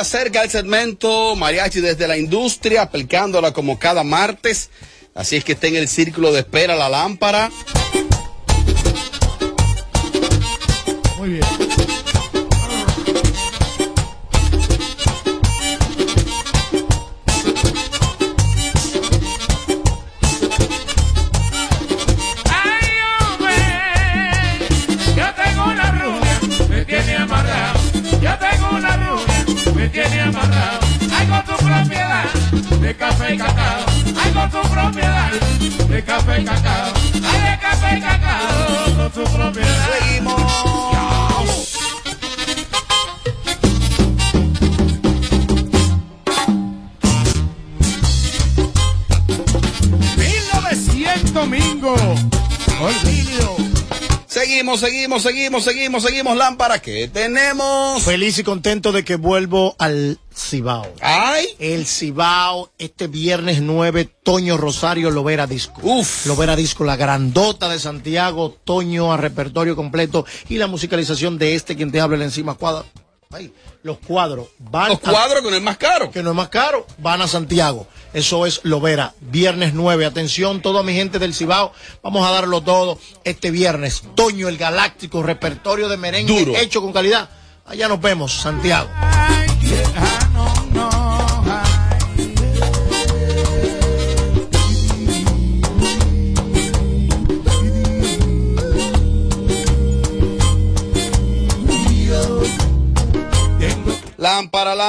[0.00, 4.70] Acerca el segmento Mariachi desde la industria, aplicándola como cada martes.
[5.14, 7.50] Así es que está en el círculo de espera la lámpara.
[36.40, 36.92] Café y cacao.
[36.92, 39.88] De café cacao, con tu propiedad.
[39.98, 40.69] Seguimos.
[54.78, 56.36] Seguimos, seguimos, seguimos, seguimos, seguimos.
[56.36, 58.02] Lámpara, ¿qué tenemos?
[58.02, 60.86] Feliz y contento de que vuelvo al Cibao.
[61.00, 61.46] ¡Ay!
[61.58, 65.80] El Cibao, este viernes 9, Toño Rosario Lovera Disco.
[65.82, 66.26] Uf.
[66.26, 71.74] Lovera Disco, la grandota de Santiago, Toño a repertorio completo y la musicalización de este
[71.76, 72.86] quien te habla el encima cuadro.
[73.32, 73.52] Ay,
[73.82, 76.10] los cuadros van Los a- cuadros que no es más caro.
[76.10, 77.86] que no es más caro, van a Santiago.
[78.12, 80.04] Eso es Lovera, viernes 9.
[80.04, 84.02] Atención, toda mi gente del Cibao, vamos a darlo todo este viernes.
[84.16, 86.56] Toño el Galáctico, repertorio de merengue Duro.
[86.56, 87.28] hecho con calidad.
[87.66, 88.88] Allá nos vemos, Santiago.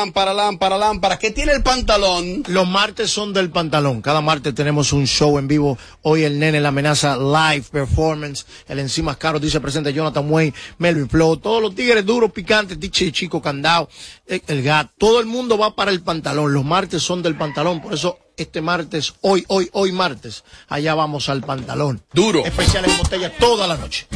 [0.02, 1.20] Lámpara, lámpara, lámpara.
[1.20, 2.44] ¿Qué tiene el pantalón?
[2.48, 4.02] Los martes son del pantalón.
[4.02, 5.78] Cada martes tenemos un show en vivo.
[6.02, 8.48] Hoy el nene, la amenaza live performance.
[8.68, 11.38] El encima caro dice presente Jonathan Wayne, Melvin Flow.
[11.38, 13.90] Todos los tigres duros, picantes, Tiche Chico Candao,
[14.26, 14.90] eh, el gat.
[14.98, 16.52] Todo el mundo va para el pantalón.
[16.52, 17.80] Los martes son del pantalón.
[17.80, 22.02] Por eso este martes, hoy, hoy, hoy martes, allá vamos al pantalón.
[22.12, 22.44] Duro.
[22.44, 24.08] Especiales en botella toda la noche.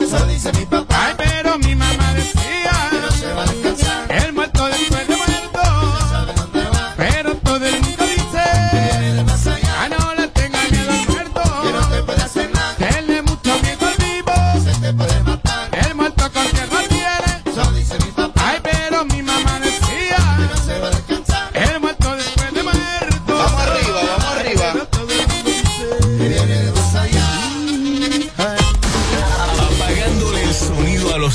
[0.00, 1.06] Eso dice mi papá.
[1.06, 2.88] Ay, pero mi mamá decía.
[2.90, 3.87] Pero se va a descansar.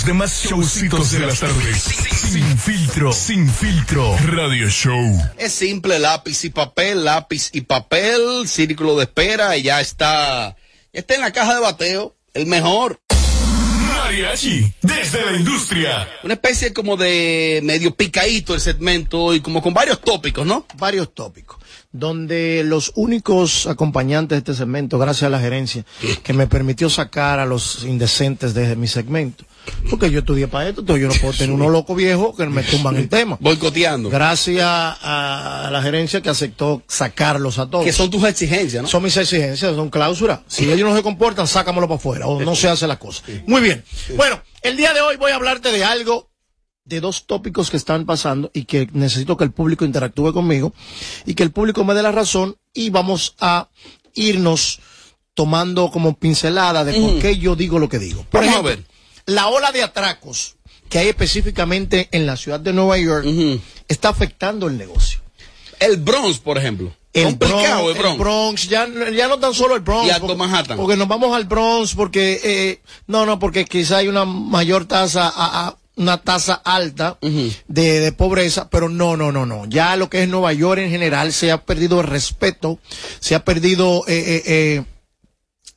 [0.06, 2.13] Demás showcitos de las tardes.
[2.34, 4.18] Sin filtro, sin filtro.
[4.26, 5.22] Radio Show.
[5.38, 10.56] Es simple, lápiz y papel, lápiz y papel, círculo de espera, y ya está.
[10.92, 13.00] Ya está en la caja de bateo, el mejor.
[13.88, 16.10] Mariachi, desde la industria.
[16.24, 20.66] Una especie como de medio picadito el segmento y como con varios tópicos, ¿no?
[20.80, 21.60] varios tópicos,
[21.92, 25.86] donde los únicos acompañantes de este segmento, gracias a la gerencia,
[26.24, 29.46] que me permitió sacar a los indecentes de mi segmento,
[29.90, 32.64] porque yo estudié para esto, entonces yo no puedo tener unos locos viejos que me
[32.64, 33.38] tumban el tema.
[33.40, 34.10] Boicoteando.
[34.10, 37.86] Gracias a la gerencia que aceptó sacarlos a todos.
[37.86, 38.90] Que son tus exigencias, ¿no?
[38.90, 40.42] Son mis exigencias, son cláusulas.
[40.48, 43.24] Si ellos no se comportan, sácamelo para afuera o no se hace la cosa.
[43.46, 43.84] Muy bien.
[44.16, 46.30] Bueno, el día de hoy voy a hablarte de algo,
[46.86, 50.74] de dos tópicos que están pasando y que necesito que el público interactúe conmigo
[51.26, 53.70] y que el público me dé la razón y vamos a
[54.14, 54.80] irnos
[55.34, 58.26] tomando como pincelada de por qué yo digo lo que digo.
[58.30, 58.93] Por Vamos a ver.
[59.26, 60.56] La ola de atracos
[60.90, 63.26] que hay específicamente en la ciudad de Nueva York
[63.88, 65.20] está afectando el negocio.
[65.80, 66.94] El Bronx, por ejemplo.
[67.14, 68.06] El Bronx, el Bronx.
[68.14, 70.08] el Bronx, ya, ya no tan solo el Bronx.
[70.08, 70.78] Y Alto porque, Manhattan.
[70.78, 75.28] Porque nos vamos al Bronx porque, eh, no, no, porque quizá hay una mayor tasa,
[75.28, 79.66] a- a- una tasa alta de, de pobreza, pero no, no, no, no.
[79.66, 82.80] Ya lo que es Nueva York en general se ha perdido el respeto,
[83.20, 84.84] se ha perdido, eh, eh, eh,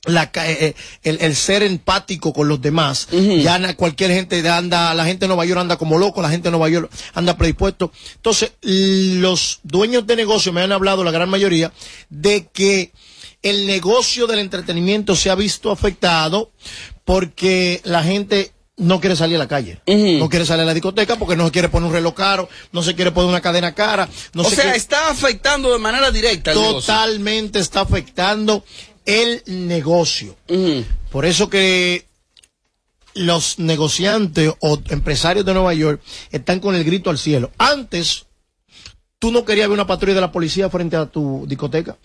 [0.06, 3.08] la, eh, eh, el, el ser empático con los demás.
[3.42, 6.52] Ya cualquier gente anda, la gente de Nueva York anda como loco, la gente de
[6.52, 7.92] Nueva York anda predispuesto.
[8.16, 11.72] Entonces, los dueños de negocio me han hablado, la gran mayoría,
[12.08, 12.92] de que
[13.42, 16.50] el negocio del entretenimiento se ha visto afectado
[17.04, 21.16] porque la gente no quiere salir a la calle, no quiere salir a la discoteca
[21.16, 24.06] porque no se quiere poner un reloj caro, no se quiere poner una cadena cara,
[24.34, 26.80] no o se sea, quiere- está afectando de manera directa el negocio.
[26.80, 28.64] totalmente está afectando
[29.06, 30.36] el negocio.
[31.10, 32.06] Por eso que
[33.14, 37.50] los negociantes o empresarios de Nueva York están con el grito al cielo.
[37.56, 38.25] Antes,
[39.18, 41.96] tú no querías ver una patrulla de la policía frente a tu discoteca.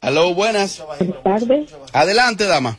[0.00, 0.80] Aló, buenas.
[0.98, 1.70] Buenas tardes.
[1.92, 2.78] Adelante, dama.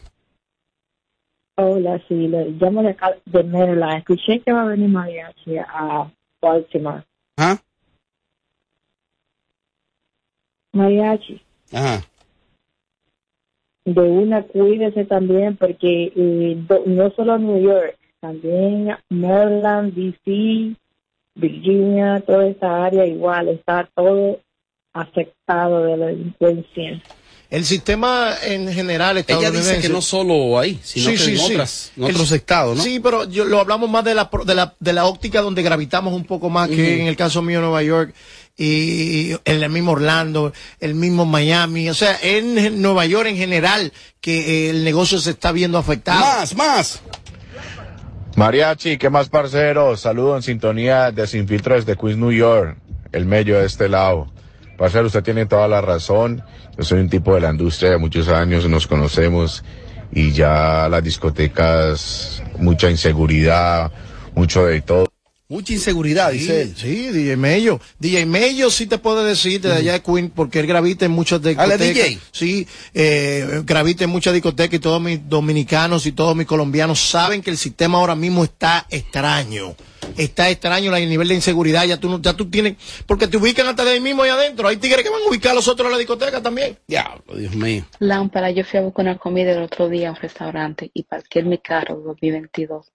[1.64, 3.98] Hola, sí, le llamo de acá de Maryland.
[3.98, 6.10] Escuché que va a venir mariachi a
[6.42, 7.04] Baltimore.
[7.38, 7.58] ¿Ah?
[10.72, 11.42] Mariachi,
[11.74, 12.02] Ajá.
[13.84, 20.76] de una cuídese también porque eh, do- no solo New York, también Maryland, DC,
[21.36, 24.40] Virginia, toda esa área igual, está todo
[24.94, 27.02] afectado de la delincuencia.
[27.50, 29.70] El sistema en general Ella estadounidense.
[29.78, 32.84] dice que no solo ahí, sino que en, otras, en El- otros estados, ¿no?
[32.84, 35.64] Sí, pero yo, lo hablamos más de la, pro- de la, de la óptica donde
[35.64, 38.14] gravitamos un poco más que en el caso mío Nueva York
[38.56, 43.94] y en el mismo Orlando, el mismo Miami, o sea, en Nueva York en general
[44.22, 46.20] que eh, el negocio se está viendo afectado.
[46.20, 47.02] Más, más.
[48.36, 50.02] Mariachi, ¿qué más parceros?
[50.02, 52.78] Saludo en sintonía de Sin Filtro desde Queens, New York,
[53.12, 54.32] el medio de este lado.
[54.80, 56.42] Parcero, usted tiene toda la razón.
[56.78, 59.62] Yo soy un tipo de la industria de muchos años, nos conocemos
[60.10, 63.92] y ya las discotecas, mucha inseguridad,
[64.36, 65.19] mucho de todo.
[65.52, 66.76] Mucha inseguridad, dice él.
[66.78, 67.82] Sí, DJ Mello.
[67.98, 71.40] DJ Mello sí te puede decir de allá de Queen porque él gravita en muchas
[71.44, 71.80] ¿Ale, discotecas.
[71.96, 72.20] DJ?
[72.32, 77.42] Sí, eh, gravita en muchas discotecas y todos mis dominicanos y todos mis colombianos saben
[77.42, 79.76] que el sistema ahora mismo está extraño.
[80.18, 81.84] Está extraño el nivel de inseguridad.
[81.86, 82.76] Ya tú, no- ya tú tienes,
[83.08, 84.68] porque te ubican hasta de ahí mismo ahí adentro.
[84.68, 86.78] Hay tigres que van a ubicar a los otros en la discoteca también.
[86.88, 87.86] Diablo, Dios mío.
[87.98, 91.42] Lámpara, yo fui a buscar una comida el otro día a un restaurante y parqué
[91.42, 92.92] mi carro 2022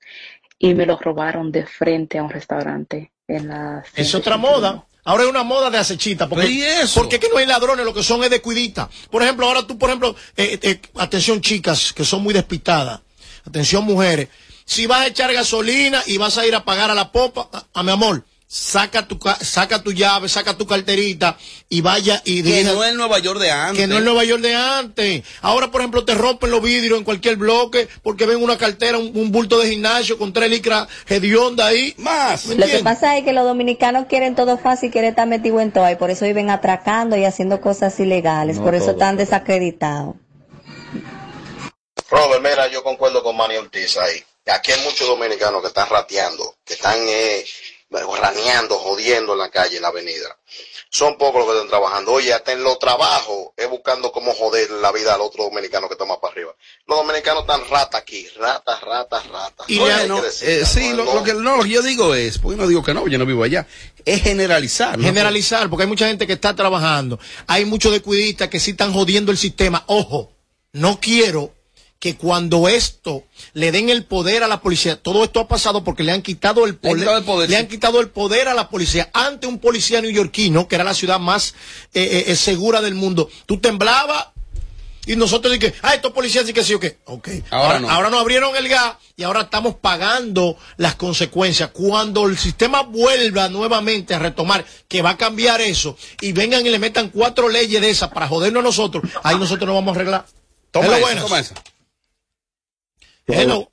[0.58, 3.84] y me lo robaron de frente a un restaurante en la...
[3.94, 4.86] Es otra moda.
[5.04, 6.28] Ahora es una moda de acechita.
[6.28, 7.00] Porque, ¿Y eso?
[7.00, 8.88] porque que no hay ladrones, lo que son es de cuidita.
[9.10, 13.00] Por ejemplo, ahora tú, por ejemplo, eh, eh, atención chicas que son muy despistadas.
[13.46, 14.28] Atención mujeres.
[14.64, 17.66] Si vas a echar gasolina y vas a ir a pagar a la popa, a,
[17.74, 21.36] a mi amor, saca tu, ca- saca tu llave, saca tu carterita
[21.68, 23.78] y vaya y Que diga- no es Nueva York de antes.
[23.80, 25.22] que no es Nueva York de antes.
[25.40, 29.10] Ahora, por ejemplo, te rompen los vidrios en cualquier bloque porque ven una cartera, un,
[29.14, 31.94] un bulto de gimnasio con tres licras hedionda ahí.
[31.98, 32.46] Más.
[32.46, 35.72] ¿Me Lo que pasa es que los dominicanos quieren todo fácil, quieren estar metidos en
[35.72, 38.92] todo y por eso viven atracando y haciendo cosas ilegales, No por eso todo.
[38.94, 40.14] están desacreditados.
[42.10, 44.22] Robert, mira, yo concuerdo con Manny Ortiz ahí.
[44.46, 47.44] Aquí hay muchos dominicanos que están rateando, que están eh,
[47.90, 50.36] raneando, jodiendo en la calle, en la avenida.
[50.90, 52.12] Son pocos los que están trabajando.
[52.12, 55.94] Oye, hasta en los trabajos es buscando cómo joder la vida al otro dominicano que
[55.94, 56.54] está más para arriba.
[56.86, 59.64] Los dominicanos están rata aquí, rata, rata, rata.
[59.68, 61.14] Y No decir, eh, sí, no, lo, no.
[61.14, 63.26] lo que, no, lo que yo digo es, porque no digo que no, yo no
[63.26, 63.66] vivo allá,
[64.04, 64.96] es generalizar.
[64.98, 65.04] ¿no?
[65.04, 67.18] Generalizar, porque hay mucha gente que está trabajando.
[67.46, 69.82] Hay muchos descuidistas que sí están jodiendo el sistema.
[69.86, 70.32] Ojo,
[70.72, 71.52] no quiero
[72.04, 73.24] que cuando esto
[73.54, 76.66] le den el poder a la policía, todo esto ha pasado porque le han quitado
[76.66, 77.62] el, Le han quitado el poder, le sí.
[77.62, 79.08] han quitado el poder a la policía.
[79.14, 81.54] Ante un policía neoyorquino, que era la ciudad más
[81.94, 84.26] eh, eh, eh, segura del mundo, tú temblabas
[85.06, 86.98] y nosotros dije, ah, estos policías sí que sí o qué.
[87.06, 87.28] Ok.
[87.48, 87.90] Ahora Ahora, no.
[87.90, 91.70] ahora nos abrieron el gas y ahora estamos pagando las consecuencias.
[91.72, 96.68] Cuando el sistema vuelva nuevamente a retomar, que va a cambiar eso, y vengan y
[96.68, 100.00] le metan cuatro leyes de esas para jodernos a nosotros, ahí nosotros nos vamos a
[100.00, 100.26] arreglar.
[100.70, 101.54] Toma esa, toma esa.
[103.26, 103.70] Hello.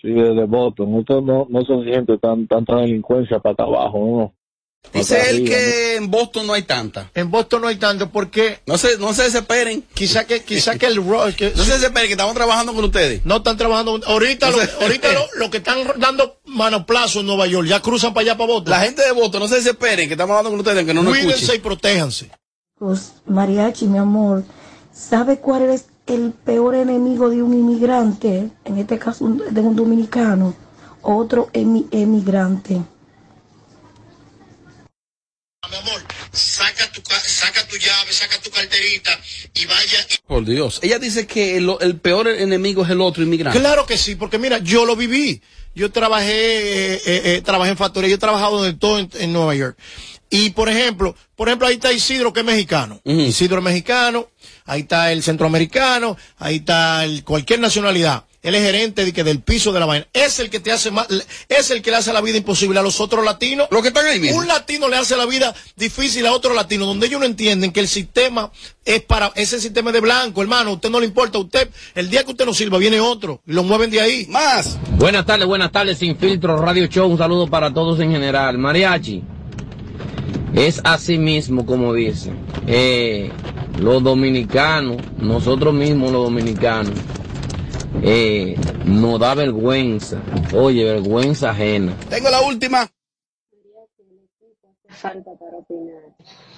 [0.00, 0.98] Sí, desde Boston.
[1.00, 4.34] Esto no, no se siente tan, tanta delincuencia para acá abajo, ¿no?
[4.92, 7.10] Dice él arriba, que en Boston no hay tanta.
[7.14, 9.82] En Boston no hay tanto porque No se, no se desesperen.
[9.94, 10.96] quizá que, quizá que el
[11.36, 13.24] que- No se desesperen, que estamos trabajando con ustedes.
[13.24, 13.98] no están trabajando.
[14.06, 18.24] Ahorita, lo, ahorita lo, lo que están dando manoplazo en Nueva York, ya cruzan para
[18.24, 18.70] allá para Boston.
[18.72, 21.12] La gente de Boston, no se desesperen, que estamos hablando con ustedes, aunque no nos
[21.14, 21.56] Cuídense escuchen.
[21.56, 22.30] y protéjanse.
[22.78, 24.44] Pues, Mariachi, mi amor,
[24.92, 28.50] ¿sabe cuál es el peor enemigo de un inmigrante?
[28.64, 30.54] En este caso, de un dominicano.
[31.02, 32.80] Otro emi- emigrante.
[36.32, 39.10] Saca tu, ca- saca tu llave, saca tu carterita
[39.54, 39.98] y vaya.
[40.26, 40.80] Por Dios.
[40.82, 43.58] Ella dice que el, el peor enemigo es el otro inmigrante.
[43.58, 45.42] Claro que sí, porque mira, yo lo viví.
[45.74, 49.32] Yo trabajé, eh, eh, eh, trabajé en factoría, yo he trabajado de todo en, en
[49.32, 49.78] Nueva York.
[50.30, 53.00] Y por ejemplo, por ejemplo, ahí está Isidro que es mexicano.
[53.04, 54.28] Isidro es mexicano,
[54.64, 58.24] ahí está el centroamericano, ahí está el, cualquier nacionalidad.
[58.44, 60.06] Él es gerente de que del piso de la vaina.
[60.12, 61.06] Es el que te hace más,
[61.48, 63.68] es el que le hace la vida imposible a los otros latinos.
[63.70, 64.36] Los que están ahí mismo.
[64.36, 67.80] Un latino le hace la vida difícil a otro latino, donde ellos no entienden que
[67.80, 68.52] el sistema
[68.84, 70.70] es para, ese sistema de blanco, hermano.
[70.70, 73.54] A usted no le importa, usted, el día que usted no sirva, viene otro y
[73.54, 74.26] lo mueven de ahí.
[74.28, 74.76] Más.
[74.90, 77.10] Buenas tardes, buenas tardes, Sin Filtro Radio Show.
[77.10, 78.58] Un saludo para todos en general.
[78.58, 79.22] Mariachi,
[80.54, 82.30] es así mismo como dice.
[82.66, 83.32] Eh,
[83.78, 86.94] los dominicanos, nosotros mismos los dominicanos,
[88.02, 90.20] eh, nos da vergüenza.
[90.54, 91.96] Oye, vergüenza ajena.
[92.08, 92.88] Tengo la última.
[94.88, 96.14] falta para opinar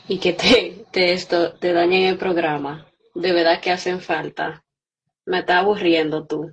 [0.08, 2.86] y que te, te, esto, te dañen el programa.
[3.14, 4.64] De verdad que hacen falta.
[5.24, 6.52] Me está aburriendo tú.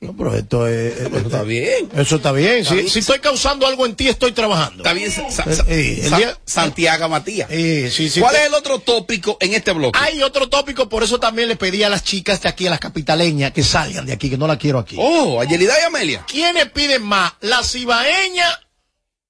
[0.00, 0.96] No, pero esto es.
[0.96, 1.88] está bien.
[1.96, 2.58] Eso está bien.
[2.58, 2.88] Está si, bien.
[2.88, 4.84] si estoy causando algo en ti, estoy trabajando.
[4.84, 7.48] Está bien, Sa- Sa- Sa- Eh, Sa- día- Santiago Matías.
[7.50, 9.98] Eh, sí, sí, ¿Cuál te- es el otro tópico en este bloque?
[10.00, 12.78] Hay otro tópico, por eso también le pedí a las chicas de aquí, a las
[12.78, 14.94] capitaleñas, que salgan de aquí, que no la quiero aquí.
[15.00, 16.24] Oh, a Yelida y Amelia.
[16.28, 18.56] ¿Quiénes piden más, las ibaeñas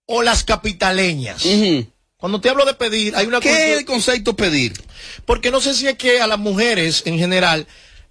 [0.04, 1.44] o las capitaleñas?
[2.18, 4.74] Cuando te hablo de pedir, hay una ¿Qué cultura- es el concepto pedir?
[5.24, 7.66] Porque no sé si es que a las mujeres en general,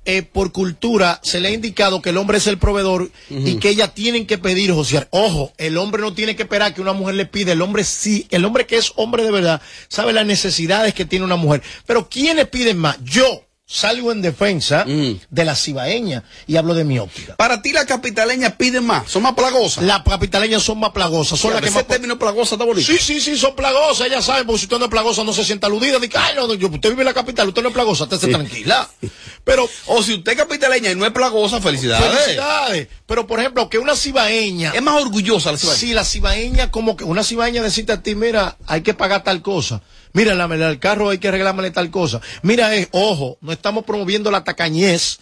[0.10, 3.68] eh, por cultura, se le ha indicado que el hombre es el proveedor y que
[3.68, 5.06] ellas tienen que pedir, José.
[5.10, 7.52] Ojo, el hombre no tiene que esperar que una mujer le pida.
[7.52, 11.26] El hombre sí, el hombre que es hombre de verdad, sabe las necesidades que tiene
[11.26, 11.62] una mujer.
[11.86, 12.98] Pero ¿quiénes piden más?
[13.04, 17.36] Yo salgo en defensa de la cibaeña y hablo de mi óptica.
[17.36, 19.84] Para ti las capitaleñas piden más, son más plagosas.
[19.84, 21.88] Las capitaleñas son más plagosas, son Sí, las que ese más...
[21.88, 22.88] término plagosa está bonito.
[22.90, 25.44] Sí, sí, sí, son plagosas, ellas saben, porque si usted no es plagosa no se
[25.44, 28.06] sienta aludida, dice, ay, no, yo- usted vive en la capital, usted no es plagosa,
[28.06, 28.90] usted se tranquila.
[29.44, 32.06] Pero, O si usted es capitaleña y no es plagosa, felicidades.
[32.20, 32.88] felicidades.
[33.06, 34.72] Pero, por ejemplo, que una cibaeña...
[34.74, 35.80] Es más orgullosa la cibaeña.
[35.80, 39.42] Sí, la cibaeña, como que una cibaeña decirte a ti, mira, hay que pagar tal
[39.42, 39.82] cosa.
[40.18, 42.20] Mira, el carro hay que arreglarme tal cosa.
[42.42, 45.20] Mira, eh, ojo, no estamos promoviendo la tacañez,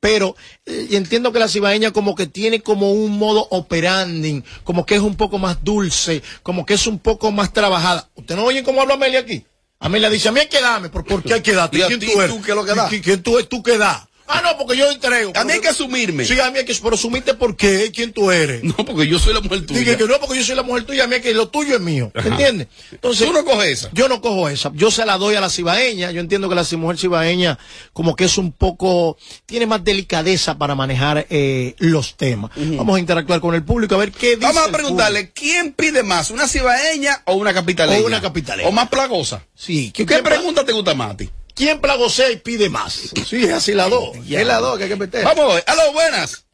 [0.00, 4.94] pero eh, entiendo que la cibaeña como que tiene como un modo operandi, como que
[4.94, 8.08] es un poco más dulce, como que es un poco más trabajada.
[8.14, 9.44] ¿Usted no oye cómo habla Amelia aquí?
[9.80, 11.76] Amelia dice, a mí hay que darme, ¿por, qué hay que darte?
[11.76, 12.34] ¿Y a ¿Quién tú eres?
[12.34, 12.88] tú qué es lo que da?
[12.88, 14.07] ¿Qui- ¿Quién tú, tú qué das?
[14.28, 15.32] Ah, no, porque yo entrego.
[15.34, 16.24] A mí hay que asumirme.
[16.24, 18.62] Sí, a mí hay que, pero asumiste por qué, quién tú eres.
[18.62, 19.80] No, porque yo soy la mujer tuya.
[19.80, 21.76] Dije que no, porque yo soy la mujer tuya, a mí es que lo tuyo
[21.76, 22.12] es mío.
[22.14, 22.28] Ajá.
[22.28, 22.68] ¿Entiendes?
[22.92, 23.90] Entonces, Tú no coges esa.
[23.92, 24.70] Yo no cojo esa.
[24.74, 26.10] Yo se la doy a la cibaeña.
[26.10, 27.58] Yo entiendo que la mujer cibaeña
[27.92, 29.16] como que es un poco,
[29.46, 32.50] tiene más delicadeza para manejar eh, los temas.
[32.56, 34.46] Vamos a interactuar con el público a ver qué dice.
[34.46, 36.30] Vamos a preguntarle, ¿quién pide más?
[36.30, 38.02] ¿Una cibaeña o una capitaleña?
[38.02, 38.68] O una capitaleña.
[38.68, 39.44] ¿O más plagosa?
[39.54, 39.90] Sí.
[39.92, 41.30] ¿Qué, ¿Quién- pregunta te gusta más a ti?
[41.58, 43.12] ¿Quién plagosea y pide más?
[43.26, 44.16] Sí, es así la dos.
[44.30, 45.24] Es la dos que hay que meter.
[45.24, 45.64] Vamos a ver.
[45.66, 46.46] Aló, buenas.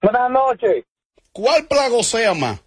[0.00, 0.84] Buenas noches.
[1.32, 2.58] ¿Cuál plagosea más?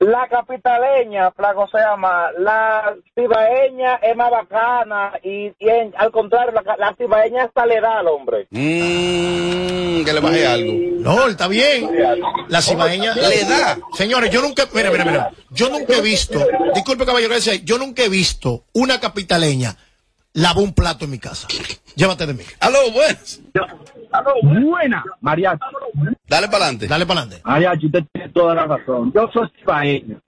[0.00, 2.30] La capitaleña, plagosea más.
[2.38, 7.80] La cibaeña es más bacana y, y en- al contrario, la, la cibaeña hasta le
[7.80, 8.46] da al hombre.
[8.50, 10.72] Mmm, que le baje algo.
[11.00, 11.90] No, está bien.
[12.48, 13.76] La cibaeña Le da.
[13.94, 15.30] Señores, yo nunca, mira, mira, mira.
[15.50, 17.34] Yo nunca he visto, disculpe caballero,
[17.64, 19.76] yo nunca he visto una capitaleña
[20.32, 21.48] lavar un plato en mi casa.
[21.94, 22.42] Llévate de mí.
[22.60, 23.40] Aló, buenas.
[24.42, 25.60] Buena, Mariachi.
[26.26, 26.86] Dale para adelante.
[26.86, 27.42] Dale para adelante.
[27.44, 29.12] Mariachi, usted tiene toda la razón.
[29.14, 30.20] Yo soy cibaeño.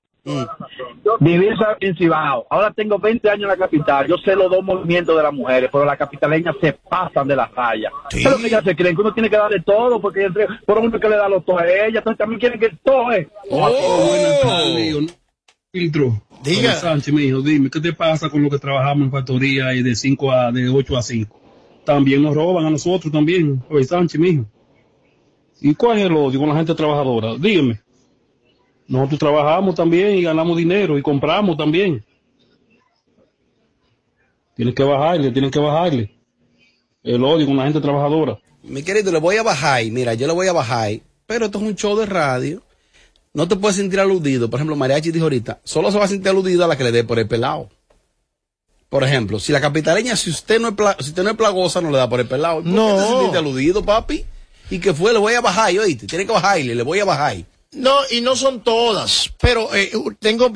[1.21, 1.49] Viví
[1.81, 2.47] en Cibao.
[2.51, 4.07] Ahora tengo 20 años en la capital.
[4.07, 7.47] Yo sé los dos movimientos de las mujeres, pero las capitaleñas se pasan de la
[7.47, 7.91] raya.
[8.11, 8.21] Sí.
[8.23, 10.99] Pero que ellas se creen que uno tiene que darle todo, porque entre, por uno
[10.99, 13.29] que le da lo todo a ella, entonces también quieren que todo es.
[13.51, 15.20] buenas tardes, mijo.
[15.73, 16.21] Filtro.
[16.43, 16.75] Diga.
[16.75, 20.33] Sánchez, mijo, dime, ¿qué te pasa con lo que trabajamos en factoría y de 5
[20.33, 21.41] a, de 8 a 5?
[21.85, 24.47] También nos roban a nosotros también, Sánchez, mijo.
[25.61, 27.37] ¿Y cuál es el odio con la gente trabajadora?
[27.39, 27.81] Dígame.
[28.89, 32.05] Nosotros trabajamos también y ganamos dinero y compramos también.
[34.57, 36.11] Tienen que bajarle, tienen que bajarle.
[37.03, 38.39] El odio con la gente trabajadora.
[38.65, 39.85] Mi querido, le voy a bajar.
[39.85, 41.01] Mira, yo le voy a bajar.
[41.27, 42.63] Pero esto es un show de radio.
[43.33, 44.51] No te puedes sentir aludido.
[44.51, 46.93] Por ejemplo, Mariachi dijo ahorita, solo se va a sentir aludido a la que le
[46.93, 47.69] dé por el pelado.
[48.89, 51.81] Por ejemplo, si la capitaleña, si usted no es, pla- si usted no es plagosa,
[51.81, 52.57] no le da por el pelado.
[52.57, 52.97] ¿Por No.
[52.97, 54.25] qué te sentiste aludido, papi?
[54.69, 55.13] ¿Y que fue?
[55.13, 56.07] Le voy a bajar, oíste.
[56.09, 57.37] Tiene que bajarle, le voy a bajar.
[57.73, 60.51] No, y no son todas, pero eh, tengo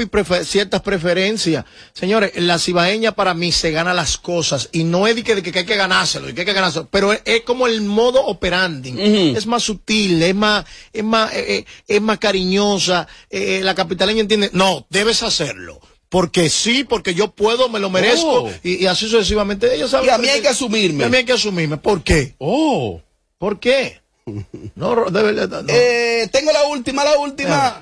[0.44, 1.64] ciertas preferencias.
[1.92, 5.42] Señores, la cibaeña para mí se gana las cosas y no es de que, de
[5.44, 8.20] que hay que ganárselo, de que hay que ganárselo, pero es, es como el modo
[8.26, 8.94] operandi.
[9.36, 13.06] Es más sutil, es más, es más, eh, eh, es más cariñosa.
[13.30, 15.80] eh, la capitaleña entiende, no, debes hacerlo.
[16.08, 18.52] Porque sí, porque yo puedo, me lo merezco, Oh.
[18.62, 19.72] y, y así sucesivamente.
[19.74, 21.02] Ellos saben Y a mí hay que asumirme.
[21.02, 21.76] Y a mí hay que asumirme.
[21.76, 22.34] ¿Por qué?
[22.38, 23.00] Oh.
[23.38, 24.00] ¿Por qué?
[24.74, 25.68] No, de verdad, no.
[25.68, 27.80] Eh, tengo la última, la última.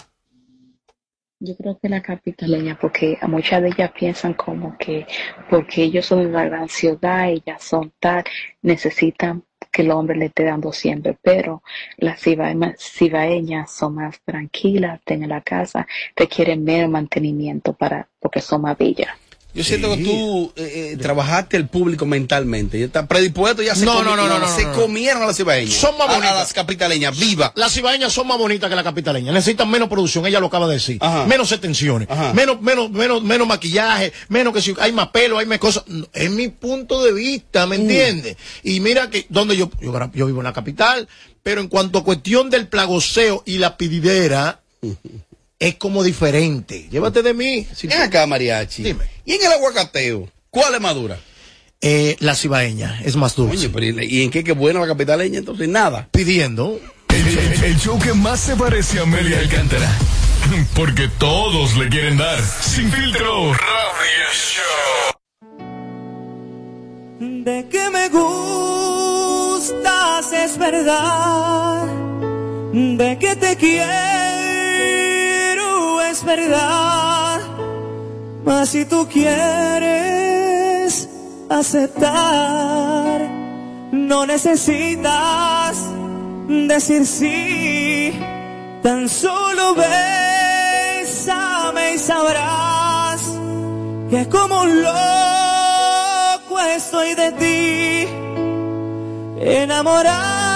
[1.44, 5.06] Yo creo que la capitaleña, porque a muchas de ellas piensan como que
[5.50, 8.22] porque ellos son de la gran ciudad, ellas son tal,
[8.62, 11.62] necesitan que el hombre le esté dando siempre, pero
[11.96, 18.62] las cibaeñas, son más tranquilas, están en la casa, requieren menos mantenimiento para porque son
[18.62, 19.21] más bellas.
[19.54, 22.78] Yo siento que tú eh, eh, trabajaste el público mentalmente.
[22.78, 25.74] Ya está predispuesto, ya se, No, no, no, no, no, se comieron a las cibaeñas.
[25.74, 26.34] Son más bonitas.
[26.34, 27.52] las capitaleñas, viva.
[27.54, 29.30] Las cibaeñas son más bonitas que la capitaleña.
[29.32, 30.98] Necesitan menos producción, ella lo acaba de decir.
[31.26, 35.58] Menos extensiones, menos, menos, menos, menos maquillaje, menos que si hay más pelo, hay más
[35.58, 35.84] cosas.
[36.14, 37.68] Es mi punto de vista, Mm.
[37.68, 38.36] ¿me entiendes?
[38.62, 39.70] Y mira que donde yo,
[40.14, 41.08] yo vivo en la capital,
[41.42, 44.60] pero en cuanto a cuestión del plagoseo y la pididera,
[45.68, 46.88] es como diferente.
[46.90, 47.66] Llévate de mí.
[47.84, 48.82] Ven acá, mariachi.
[48.82, 49.04] Dime.
[49.24, 50.28] ¿Y en el aguacateo?
[50.50, 51.18] ¿Cuál es más dura?
[51.80, 53.56] Eh, la cibaeña es más dulce.
[53.56, 55.38] Oye, pero ¿y en qué que buena la capitaleña?
[55.38, 56.08] Entonces, nada.
[56.10, 56.80] Pidiendo.
[57.08, 59.88] El, el- el show que más se parece a Amelia Alcántara.
[60.74, 62.40] Porque todos le quieren dar.
[62.42, 63.52] Sin filtro.
[63.52, 65.12] Radio Show.
[67.44, 68.08] De que me
[69.42, 71.86] gustas es verdad,
[72.72, 74.31] de que te quiero
[76.24, 77.40] verdad,
[78.44, 81.08] mas si tú quieres
[81.48, 83.20] aceptar,
[83.92, 85.76] no necesitas
[86.48, 88.12] decir sí,
[88.82, 89.76] tan solo
[91.04, 93.22] bésame y sabrás
[94.10, 98.08] que como un loco estoy de ti,
[99.40, 100.51] enamorado.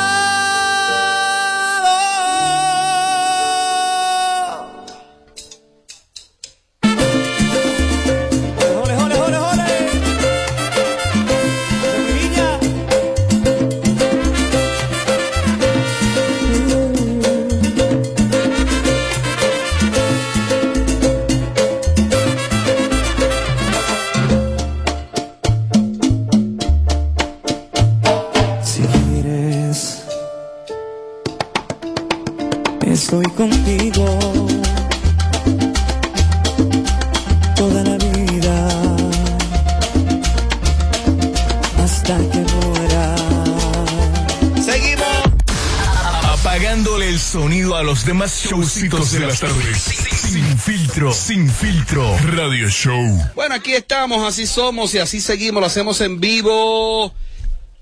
[48.67, 49.83] Demás showcitos de las tardes.
[50.31, 51.13] Sin filtro.
[51.13, 52.17] Sin filtro.
[52.19, 53.19] Radio Show.
[53.35, 57.13] Bueno, aquí estamos, así somos y así seguimos, lo hacemos en vivo.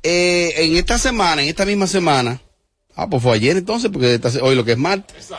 [0.03, 2.41] Eh, en esta semana, en esta misma semana,
[2.95, 5.31] ah, pues fue ayer entonces, porque hoy lo que es martes,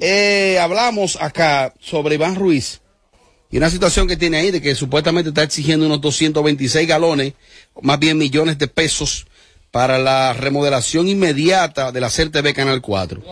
[0.00, 2.80] eh, hablamos acá sobre Iván Ruiz
[3.50, 7.32] y una situación que tiene ahí de que supuestamente está exigiendo unos 226 galones,
[7.82, 9.26] más bien millones de pesos,
[9.72, 13.22] para la remodelación inmediata de la CERTV Canal 4.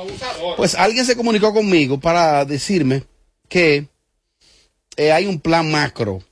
[0.56, 3.04] Pues alguien se comunicó conmigo para decirme
[3.48, 3.86] que
[4.96, 6.22] eh, hay un plan macro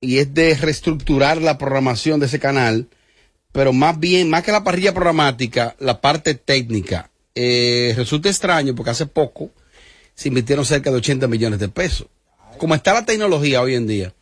[0.00, 2.88] y es de reestructurar la programación de ese canal,
[3.52, 7.10] pero más bien, más que la parrilla programática, la parte técnica.
[7.36, 9.50] Eh, resulta extraño porque hace poco
[10.14, 12.08] se invirtieron cerca de 80 millones de pesos.
[12.58, 14.14] Como está la tecnología hoy en día,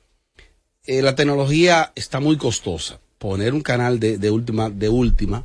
[0.85, 3.01] eh, la tecnología está muy costosa.
[3.23, 5.45] Poner un canal de, de última, de última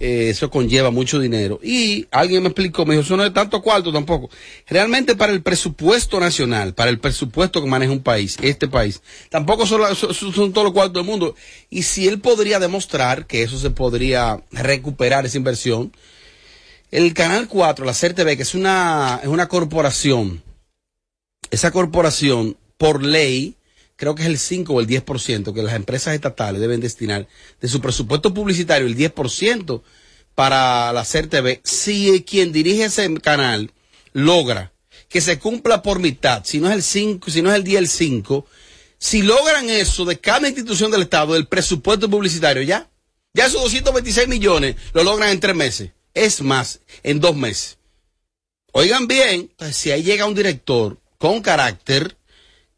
[0.00, 1.60] eh, eso conlleva mucho dinero.
[1.62, 4.28] Y alguien me explicó, me dijo, eso no es tanto cuarto tampoco.
[4.66, 9.00] Realmente para el presupuesto nacional, para el presupuesto que maneja un país, este país,
[9.30, 11.36] tampoco son, la- son- son todos los cuartos del mundo.
[11.70, 15.92] Y si él podría demostrar que eso se podría recuperar esa inversión,
[16.90, 20.42] el Canal 4, la CERTV, que es una, es una corporación,
[21.52, 23.54] esa corporación, por ley,
[24.04, 27.26] creo que es el 5 o el 10% que las empresas estatales deben destinar
[27.58, 29.80] de su presupuesto publicitario, el 10%
[30.34, 33.72] para la CERTV, si quien dirige ese canal
[34.12, 34.72] logra
[35.08, 37.78] que se cumpla por mitad, si no es el 5, si no es el 10,
[37.78, 38.46] el 5,
[38.98, 42.90] si logran eso de cada institución del Estado, el presupuesto publicitario, ya,
[43.32, 45.92] ya esos 226 millones lo logran en tres meses.
[46.12, 47.78] Es más, en dos meses.
[48.72, 52.18] Oigan bien, si ahí llega un director con carácter,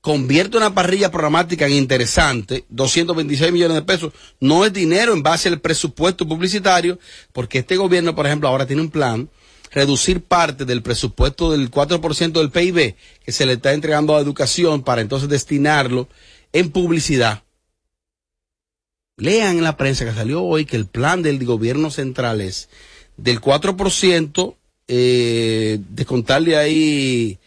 [0.07, 5.49] convierte una parrilla programática en interesante, 226 millones de pesos, no es dinero en base
[5.49, 7.01] al presupuesto publicitario,
[7.33, 9.29] porque este gobierno, por ejemplo, ahora tiene un plan,
[9.73, 12.95] reducir parte del presupuesto del 4% del PIB
[13.25, 16.09] que se le está entregando a educación para entonces destinarlo
[16.53, 17.43] en publicidad.
[19.17, 22.69] Lean en la prensa que salió hoy que el plan del gobierno central es
[23.17, 24.55] del 4%,
[24.87, 27.41] eh, descontarle ahí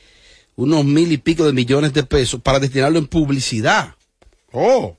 [0.60, 3.96] unos mil y pico de millones de pesos para destinarlo en publicidad.
[4.52, 4.98] Oh,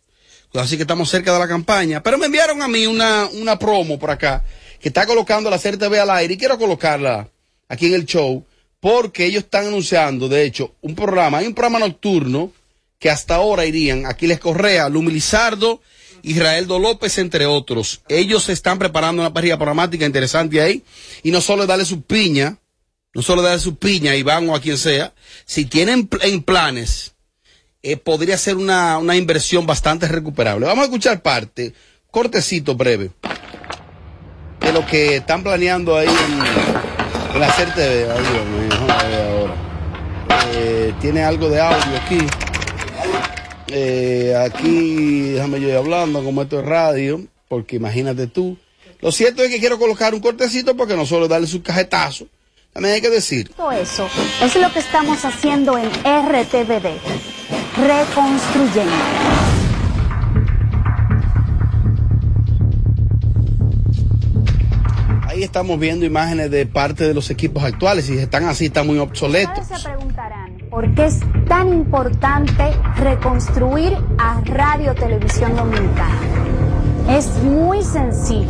[0.50, 2.02] pues así que estamos cerca de la campaña.
[2.02, 4.42] Pero me enviaron a mí una, una promo por acá
[4.80, 7.28] que está colocando la CRTV al aire y quiero colocarla
[7.68, 8.42] aquí en el show
[8.80, 12.50] porque ellos están anunciando, de hecho, un programa, hay un programa nocturno
[12.98, 15.82] que hasta ahora irían Aquiles Correa, Lumi Lizardo,
[16.22, 18.00] Israeldo López, entre otros.
[18.08, 20.82] Ellos se están preparando una parrilla programática interesante ahí
[21.22, 22.56] y no solo es darle su piña,
[23.14, 25.12] no solo darle su piña a Iván o a quien sea,
[25.44, 27.14] si tienen en planes,
[27.82, 30.66] eh, podría ser una, una inversión bastante recuperable.
[30.66, 31.72] Vamos a escuchar parte,
[32.11, 33.11] cortecito breve,
[34.61, 37.48] de lo que están planeando ahí en, en la
[39.26, 39.54] ahora.
[40.52, 42.18] Eh, tiene algo de audio aquí.
[43.68, 48.58] Eh, aquí, déjame yo ir hablando como esto es radio, porque imagínate tú.
[49.00, 52.26] Lo cierto es que quiero colocar un cortecito porque no solo darle su cajetazo,
[52.73, 53.53] también hay que decir.
[53.57, 54.09] Todo eso
[54.43, 56.89] es lo que estamos haciendo en RTVD,
[57.77, 58.93] reconstruyendo.
[65.27, 68.87] Ahí estamos viendo imágenes de parte de los equipos actuales y si están así, están
[68.87, 69.59] muy obsoletos.
[69.59, 76.21] Ustedes se preguntarán por qué es tan importante reconstruir a Radio Televisión Dominicana.
[77.09, 78.47] Es muy sencillo.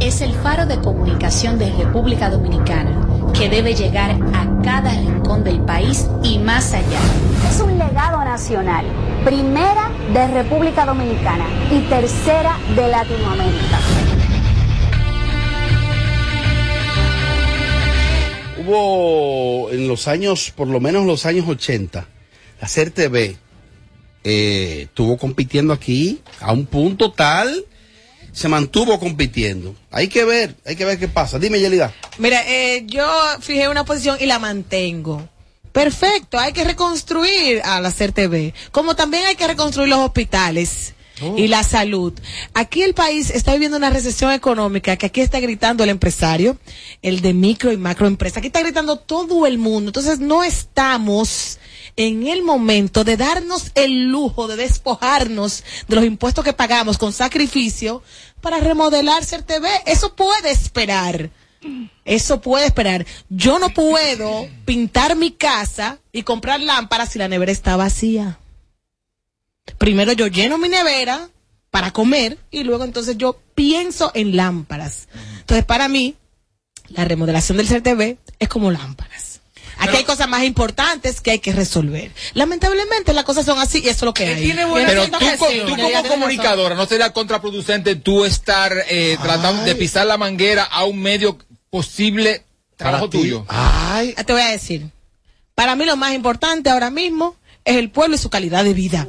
[0.00, 3.03] Es el faro de comunicación de República Dominicana
[3.38, 7.00] que debe llegar a cada rincón del país y más allá.
[7.50, 8.86] Es un legado nacional,
[9.24, 13.78] primera de República Dominicana y tercera de Latinoamérica.
[18.64, 22.06] Hubo en los años, por lo menos en los años 80,
[22.60, 23.36] la CERTV
[24.22, 27.66] eh, estuvo compitiendo aquí a un punto tal,
[28.34, 29.74] se mantuvo compitiendo.
[29.90, 31.38] Hay que ver, hay que ver qué pasa.
[31.38, 31.94] Dime, Yelida.
[32.18, 33.06] Mira, eh, yo
[33.40, 35.26] fijé una posición y la mantengo.
[35.72, 40.94] Perfecto, hay que reconstruir a la CERTV, como también hay que reconstruir los hospitales.
[41.36, 42.12] Y la salud.
[42.54, 46.58] Aquí el país está viviendo una recesión económica que aquí está gritando el empresario,
[47.02, 48.40] el de micro y macroempresa.
[48.40, 49.90] Aquí está gritando todo el mundo.
[49.90, 51.60] Entonces no estamos
[51.96, 57.12] en el momento de darnos el lujo de despojarnos de los impuestos que pagamos con
[57.12, 58.02] sacrificio
[58.40, 59.66] para remodelar CERTV.
[59.86, 61.30] Eso puede esperar.
[62.04, 63.06] Eso puede esperar.
[63.28, 68.38] Yo no puedo pintar mi casa y comprar lámparas si la nevera está vacía.
[69.78, 71.30] Primero yo lleno mi nevera
[71.70, 75.08] para comer y luego entonces yo pienso en lámparas.
[75.40, 76.16] Entonces para mí,
[76.88, 79.33] la remodelación del CRTV es como lámparas.
[79.78, 82.10] Aquí hay cosas más importantes que hay que resolver.
[82.34, 84.34] Lamentablemente las cosas son así y eso es lo que hay.
[84.86, 90.06] Pero tú, co- tú como comunicadora, ¿no sería contraproducente tú estar eh, tratando de pisar
[90.06, 91.38] la manguera a un medio
[91.70, 92.44] posible
[92.76, 93.44] trabajo tuyo?
[93.48, 94.14] Ay.
[94.14, 94.86] Te voy a decir.
[95.54, 99.06] Para mí lo más importante ahora mismo es el pueblo y su calidad de vida.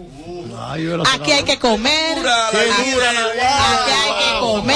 [1.14, 2.58] Aquí hay que comer, aquí
[3.92, 4.76] hay que comer,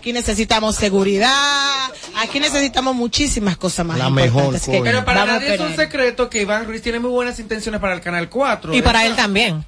[0.00, 3.98] aquí necesitamos seguridad, aquí necesitamos muchísimas cosas más.
[3.98, 4.90] La importantes mejor, que.
[4.90, 8.00] Pero para nadie es un secreto que Iván Ruiz tiene muy buenas intenciones para el
[8.00, 8.74] Canal 4.
[8.74, 9.62] Y para él también.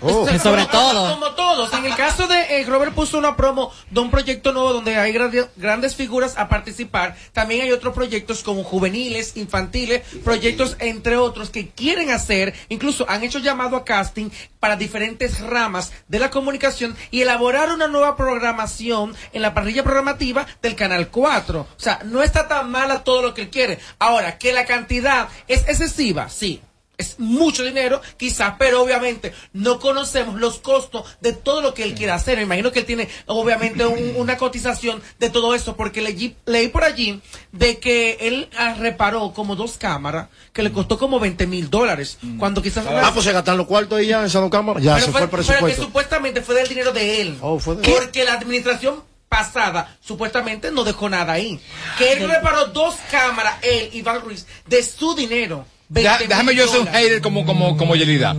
[0.00, 0.26] Oh.
[0.38, 1.14] Sobre todo.
[1.14, 1.72] Como todos.
[1.74, 5.12] En el caso de eh, Robert puso una promo de un proyecto nuevo donde hay
[5.12, 7.16] gra- grandes figuras a participar.
[7.32, 12.54] También hay otros proyectos como juveniles, infantiles, proyectos entre otros que quieren hacer.
[12.70, 17.88] Incluso han hecho llamado a casting para diferentes ramas de la comunicación y elaborar una
[17.88, 21.60] nueva programación en la parrilla programativa del Canal 4.
[21.60, 23.78] O sea, no está tan mala todo lo que él quiere.
[23.98, 26.62] Ahora, que la cantidad es excesiva, sí.
[26.98, 31.94] Es mucho dinero, quizás, pero obviamente no conocemos los costos de todo lo que él
[31.94, 32.36] quiere hacer.
[32.38, 36.66] Me imagino que él tiene, obviamente, un- una cotización de todo eso, porque leí, leí
[36.66, 37.20] por allí
[37.52, 42.18] de que él ah, reparó como dos cámaras que le costó como 20 mil dólares.
[42.36, 42.84] Cuando quizás.
[42.88, 44.82] Ah, pues se gastan los cuartos ahí ya en esas dos cámaras.
[44.82, 45.82] Ya Pero se fue- fue el Pero que presupuesto.
[45.84, 47.38] supuestamente fue del dinero de él.
[47.40, 51.60] Oh, fue de- Porque la administración pasada supuestamente no dejó nada ahí.
[51.96, 55.64] Que él reparó dos cámaras, él, Iván Ruiz, de su dinero.
[55.90, 58.36] Ya, 20 déjame yo ser un hater como, como, como Yelida.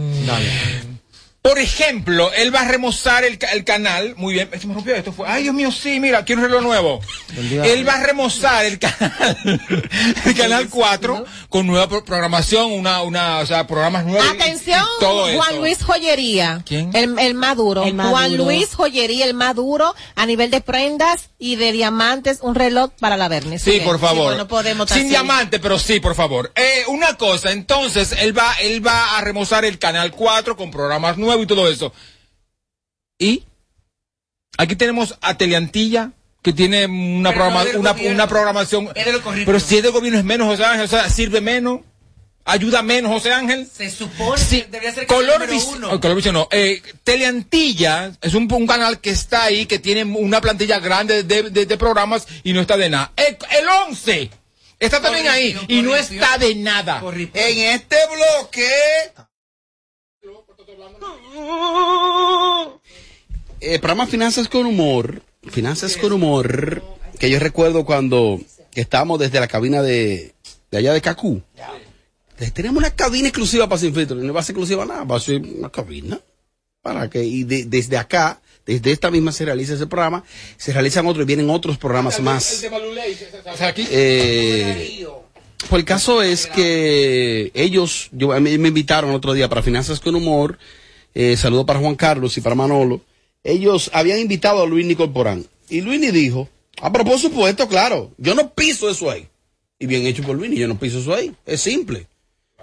[1.41, 4.13] Por ejemplo, él va a remozar el, ca- el canal.
[4.17, 4.49] Muy bien.
[4.59, 5.13] Se me rompió esto.
[5.13, 6.99] Fue, ay, Dios mío, sí, mira, quiero un reloj nuevo.
[7.63, 9.37] Él va a remozar el canal,
[10.25, 14.27] el canal 4 con nueva pro- programación, una, una, o sea, programas nuevos.
[14.29, 15.59] Atención, y todo Juan eso.
[15.61, 16.61] Luis Joyería.
[16.65, 16.91] ¿Quién?
[16.93, 17.85] El, el más duro.
[17.85, 18.35] El más Juan.
[18.35, 23.15] Luis Joyería, el más duro a nivel de prendas y de diamantes, un reloj para
[23.15, 23.59] la Verne.
[23.59, 24.25] Sí, por favor.
[24.25, 25.07] bueno, podemos Sin así.
[25.09, 26.51] diamante, pero sí, por favor.
[26.55, 31.15] Eh, una cosa, entonces, él va, él va a remozar el canal 4 con programas
[31.17, 31.93] nuevos y todo eso.
[33.17, 33.43] Y
[34.57, 36.11] aquí tenemos a Teleantilla,
[36.41, 37.31] que tiene una, no
[37.63, 38.89] del programación.
[39.45, 41.81] Pero si es de gobierno es menos, José Ángel, o sea, sirve menos,
[42.45, 43.67] ayuda menos, José Ángel.
[43.67, 45.91] Se supone Sí, que debería ser Color número Vis- uno.
[45.91, 46.47] oh, Color Visión no.
[46.51, 51.43] Eh, Teleantilla es un, un canal que está ahí, que tiene una plantilla grande de,
[51.49, 53.11] de- de programas y no está de nada.
[53.17, 54.29] El, el 11
[54.79, 57.03] está también ahí y no está de nada.
[57.33, 58.69] En este bloque.
[63.61, 65.21] Eh, programa Finanzas con Humor.
[65.51, 66.81] Finanzas con Humor.
[67.19, 68.39] Que yo recuerdo cuando
[68.75, 70.33] estábamos desde la cabina de,
[70.71, 71.41] de allá de Cacú.
[72.39, 74.15] Eh, Teníamos una cabina exclusiva para Sin Filtro.
[74.15, 76.19] No va a ser exclusiva nada, va a ser una cabina.
[76.81, 80.23] Para que, y de- desde acá, desde esta misma se realiza ese programa,
[80.55, 82.63] se realizan otros y vienen otros programas más.
[83.91, 85.05] Eh,
[85.67, 89.99] pues el caso es que ellos, yo, a mí me invitaron otro día para Finanzas
[89.99, 90.57] con Humor,
[91.13, 93.01] eh, saludo para Juan Carlos y para Manolo.
[93.43, 95.45] Ellos habían invitado a Luis Nicolporán.
[95.69, 96.49] Y Luis dijo,
[96.81, 99.27] ah, pero por supuesto, claro, yo no piso eso ahí.
[99.77, 101.33] Y bien hecho por Luis, yo no piso eso ahí.
[101.45, 102.07] Es simple.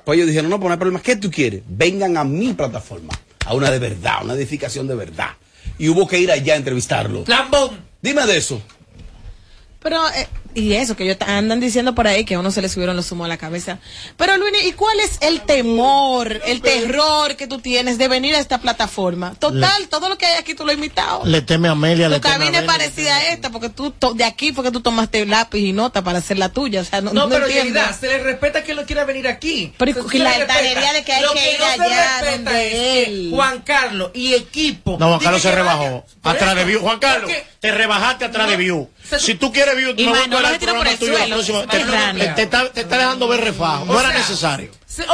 [0.04, 1.02] Pues ellos dijeron, no, pues no hay problema.
[1.02, 1.62] ¿Qué tú quieres?
[1.66, 3.12] Vengan a mi plataforma,
[3.44, 5.30] a una de verdad, una edificación de verdad.
[5.78, 7.24] Y hubo que ir allá a entrevistarlo.
[7.26, 7.70] Lambón.
[8.02, 8.62] Dime de eso.
[9.86, 12.60] Pero, eh, y eso, que ellos ta- andan diciendo por ahí que a uno se
[12.60, 13.78] le subieron los humos a la cabeza.
[14.16, 18.40] Pero, Luis, ¿y cuál es el temor, el terror que tú tienes de venir a
[18.40, 19.34] esta plataforma?
[19.38, 21.24] Total, todo lo que hay aquí tú lo has imitado.
[21.24, 23.92] Le teme a Amelia, le Tu teme a cabina es parecida a esta, porque tú
[23.92, 26.80] to- de aquí fue que tú tomaste lápiz y nota para hacer la tuya.
[26.80, 29.04] O sea, no, No, no, pero en realidad se le respeta que él no quiera
[29.04, 29.72] venir aquí.
[29.78, 32.72] Pero Se- la altanería de que hay Lo que ir no allá respeta donde es
[32.72, 33.30] que él.
[33.32, 34.96] Juan Carlos y equipo.
[34.98, 36.04] No, Juan Carlos se que rebajó.
[36.24, 36.80] Atrás de View.
[36.80, 38.88] Juan Carlos, porque- te rebajaste atrás de View.
[39.18, 41.66] Si tú quieres View, me voy a el programa el tuyo la próxima.
[41.66, 43.84] Te, está, te está dejando ver refajo.
[43.84, 44.70] O No era sea, necesario.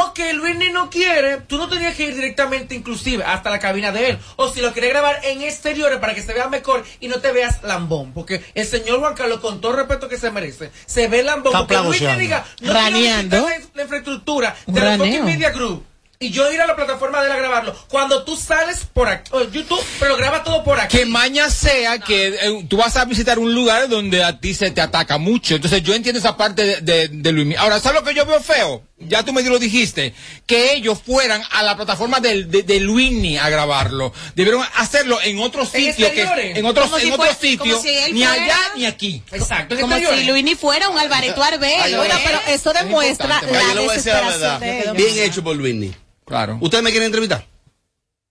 [0.06, 3.90] Ok, Luis ni no quiere, tú no tenías que ir directamente inclusive hasta la cabina
[3.90, 4.18] de él.
[4.36, 7.32] O si lo querés grabar en exteriores para que se vea mejor y no te
[7.32, 8.12] veas lambón.
[8.12, 11.52] Porque el señor Juan Carlos, con todo el respeto que se merece, se ve lambón.
[11.54, 15.86] Está Porque Luis diga, no la, la infraestructura de la Media Group.
[16.22, 17.74] Y yo ir a la plataforma de él a grabarlo.
[17.88, 20.96] Cuando tú sales por aquí, o YouTube, pero graba todo por aquí.
[20.98, 24.70] Que maña sea que eh, tú vas a visitar un lugar donde a ti se
[24.70, 25.54] te ataca mucho.
[25.56, 27.56] Entonces yo entiendo esa parte de, de, de Luis.
[27.58, 28.82] Ahora, ¿sabes lo que yo veo feo?
[29.04, 30.14] Ya tú me lo dijiste.
[30.46, 34.12] Que ellos fueran a la plataforma del- de, de, Luini a grabarlo.
[34.36, 36.12] Debieron hacerlo en otro En sitio.
[36.12, 36.22] que,
[36.54, 37.80] en otro, si en otro fuera- sitio.
[37.80, 39.22] si ni fuera- allá ni aquí.
[39.32, 39.76] Exacto.
[39.80, 42.00] Como si Luis ni fuera un Alvareto Arbelo.
[42.00, 44.92] Oiga, pero eso demuestra Ay, la yo le voy a decir la desesperación verdad.
[44.94, 45.74] de Bien hecho por Luis
[46.32, 46.56] Claro.
[46.62, 47.44] ¿Ustedes me quieren entrevistar?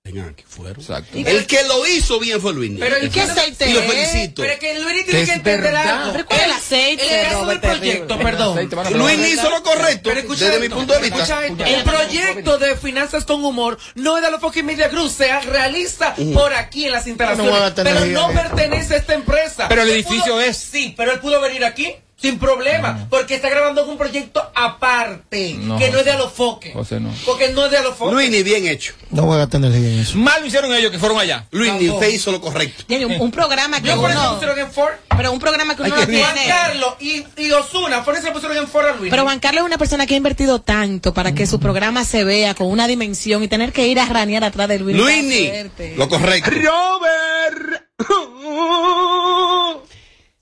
[0.04, 0.82] Vengan aquí, fueron.
[0.82, 1.16] Exacto.
[1.16, 4.42] El que lo hizo bien fue Luis Pero ¿y qué aceite Y lo felicito.
[4.42, 6.12] Pero es que Luis tiene que entender algo.
[6.14, 8.70] Pero ¿cuál es el aceite, El caso del Robert, proyecto, perdón.
[8.98, 11.18] Luis hizo lo correcto Pero escucha desde mi esto, punto de vista.
[11.18, 11.64] escucha esto.
[11.64, 16.16] El proyecto de finanzas con humor no es de la fucking Media Group, se realiza
[16.34, 19.68] por aquí en las instalaciones, No va a tener pero no pertenece a esta empresa.
[19.70, 21.94] Pero el edificio es- Sí, pero él pudo venir aquí.
[22.22, 26.12] Sin problema, porque está grabando un proyecto aparte, No, que no es de.
[26.12, 26.72] Alofoque.
[26.72, 27.12] José no.
[27.26, 28.12] Porque no es de Alofoque.
[28.14, 28.94] Luis, ni bien hecho.
[29.10, 30.18] No voy a tener en eso.
[30.18, 31.48] Mal lo hicieron ellos que fueron allá.
[31.52, 32.84] Luis, ni usted hizo lo correcto.
[32.86, 34.34] Tiene un, un programa que Yo por eso uno...
[34.34, 34.94] pusieron en Ford.
[35.18, 36.48] Pero un programa que uno Juan no tiene...
[36.48, 39.10] Carlos y, y Osuna, por eso lo pusieron en Ford a Luis.
[39.10, 42.24] Pero Juan Carlos es una persona que ha invertido tanto para que su programa se
[42.24, 44.96] vea con una dimensión y tener que ir a ranear atrás del Luis.
[44.96, 45.50] Luini,
[45.96, 46.52] lo correcto.
[46.52, 47.84] Robert.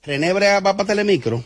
[0.04, 1.44] René Brea va para Telemicro.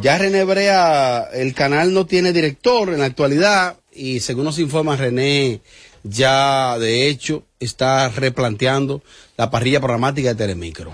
[0.00, 4.96] Ya René Brea, el canal no tiene director en la actualidad y según nos informa
[4.96, 5.60] René,
[6.04, 9.02] ya de hecho está replanteando
[9.36, 10.92] la parrilla programática de Telemicro.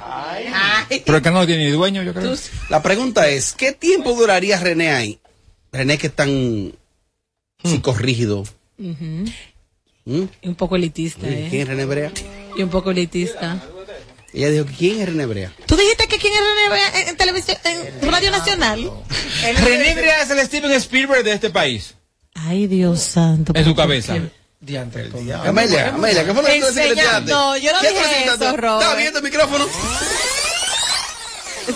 [0.89, 2.35] Pero el canal no tiene ni dueño, yo creo.
[2.71, 5.19] La pregunta es, ¿qué tiempo duraría René ahí?
[5.71, 6.73] René que es tan
[7.63, 8.45] psicorrígido.
[8.79, 9.25] Ujú.
[10.07, 10.25] ¿Mm?
[10.43, 11.49] Y un poco elitista, ¿eh?
[11.51, 12.13] ¿Quién es René Brea?
[12.57, 13.63] Y un poco elitista.
[14.35, 15.53] Ella dijo, ¿quién es René Brea?
[15.65, 18.91] ¿Tú dijiste que quién es René Brea en, en televisión, en Radio Nacional?
[19.63, 21.95] René Brea es el Steven Spielberg de este país.
[22.35, 23.53] Ay, Dios santo.
[23.55, 24.17] En su cabeza.
[25.45, 27.31] Amelia, Amelia, ¿qué fue lo que tú secretaste?
[27.31, 28.81] no, yo no ¿Qué dije eso, Robert.
[28.83, 29.67] ¿Estaba viendo el micrófono?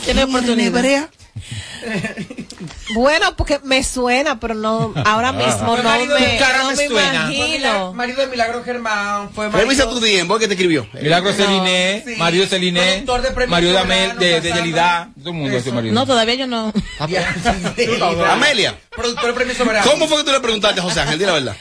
[0.04, 1.08] Tiene oportunidad.
[2.94, 6.70] Bueno, porque me suena, pero no, ahora mismo Fue no marido de- me, cara no
[6.70, 7.12] me me suena.
[7.14, 7.48] Imagino.
[7.58, 9.30] Milagro- Marido de Milagro Germán.
[9.30, 10.88] Fue marido- Revisa tu DM, ¿por qué te escribió?
[11.00, 12.16] Milagro Celiné, sí.
[12.16, 14.52] Mario Celiné, Productor de Mario soberanos, Damel, de, de.
[14.52, 15.10] Yelida.
[15.18, 15.94] Todo el mundo es marido.
[15.94, 16.72] No, todavía yo no.
[18.30, 19.88] Amelia, Productor de premio soberano.
[19.90, 21.18] ¿cómo fue que tú le preguntaste a José Ángel?
[21.18, 21.56] Dile la verdad.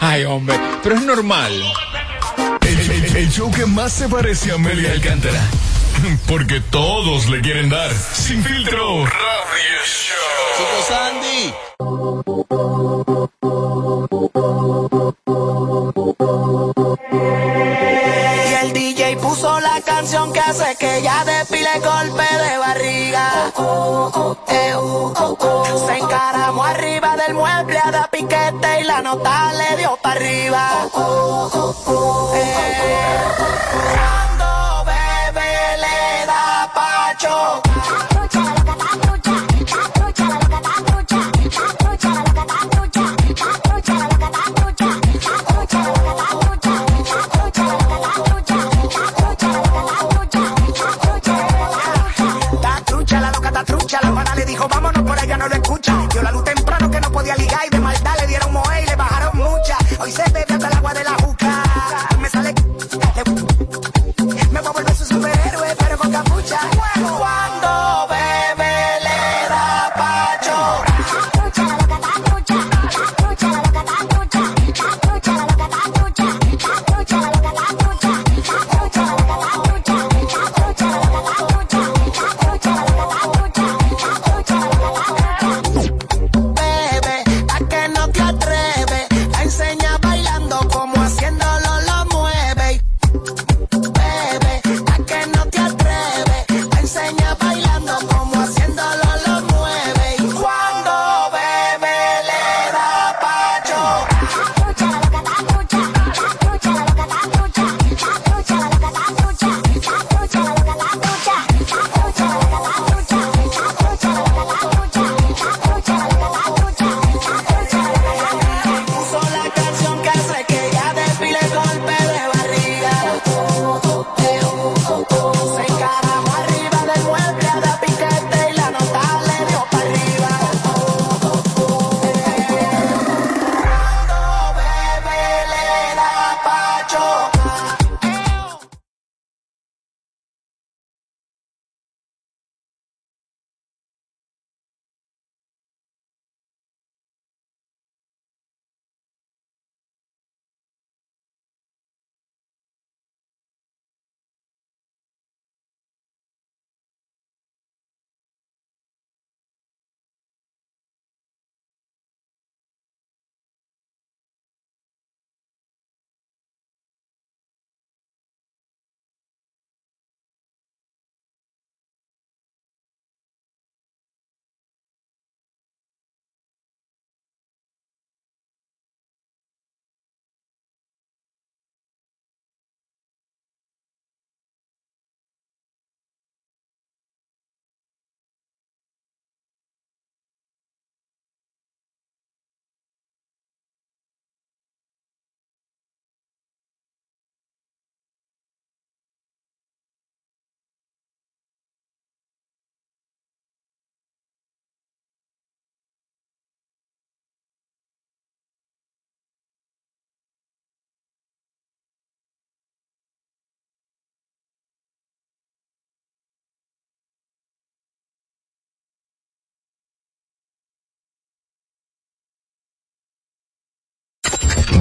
[0.00, 1.52] Ay, hombre, pero es normal.
[2.62, 5.40] El, el- el show que más se parece a Amelia Alcántara.
[6.28, 7.92] Porque todos le quieren dar.
[7.92, 9.04] Sin filtro.
[9.04, 10.16] Radio Show.
[10.88, 11.54] Sandy.
[18.50, 23.52] Y el DJ puso la canción que hace que ella despile golpe de barriga.
[25.86, 30.88] Se encaramó arriba del mueble a dar piquete y la nota le dio para arriba.
[32.34, 32.70] Eh,
[37.52, 38.09] Oh.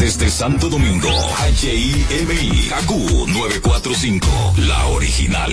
[0.10, 1.08] Desde Santo Domingo,
[1.62, 4.26] HIMI, AQ 945,
[4.58, 5.52] la original.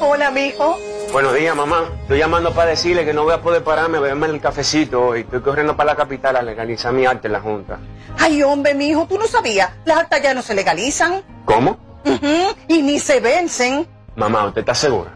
[0.00, 0.78] Hola, mijo.
[1.12, 1.84] Buenos días, mamá.
[2.02, 5.20] Estoy llamando para decirle que no voy a poder pararme a beberme el cafecito y
[5.20, 7.78] estoy corriendo para la capital a legalizar mi arte en la Junta.
[8.18, 9.70] Ay, hombre, mijo, tú no sabías.
[9.86, 11.22] Las actas ya no se legalizan.
[11.44, 11.78] ¿Cómo?
[12.04, 13.86] Ujú, Y ni se vencen.
[14.16, 15.15] Mamá, ¿usted está segura?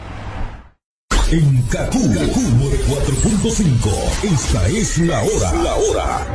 [1.31, 5.53] En Kaku, 4.5, esta es la hora.
[5.63, 6.27] La hora.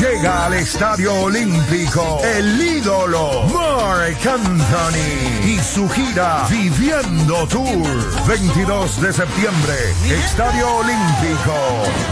[0.00, 8.28] Llega al Estadio Olímpico el ídolo Mark Anthony y su gira Viviendo Tour.
[8.28, 9.74] 22 de septiembre,
[10.08, 11.52] Estadio Olímpico.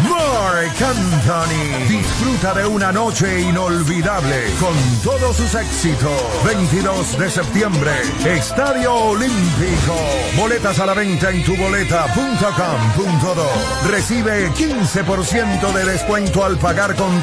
[0.03, 4.75] Mark Anthony disfruta de una noche inolvidable con
[5.05, 6.21] todos sus éxitos.
[6.45, 7.93] 22 de septiembre,
[8.25, 9.95] Estadio Olímpico.
[10.37, 13.89] Boletas a la venta en tuboleta.com.do.
[13.89, 17.23] Recibe 15% de descuento al pagar con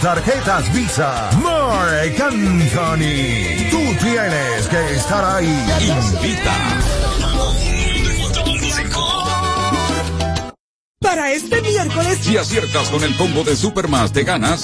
[0.54, 1.30] tarjetas Visa.
[1.42, 3.70] Mark Anthony.
[3.72, 5.48] Tú tienes que estar ahí.
[5.82, 6.54] Invita.
[11.00, 14.64] Para este miércoles, Si aciertas con el combo de Supermas, te ganas.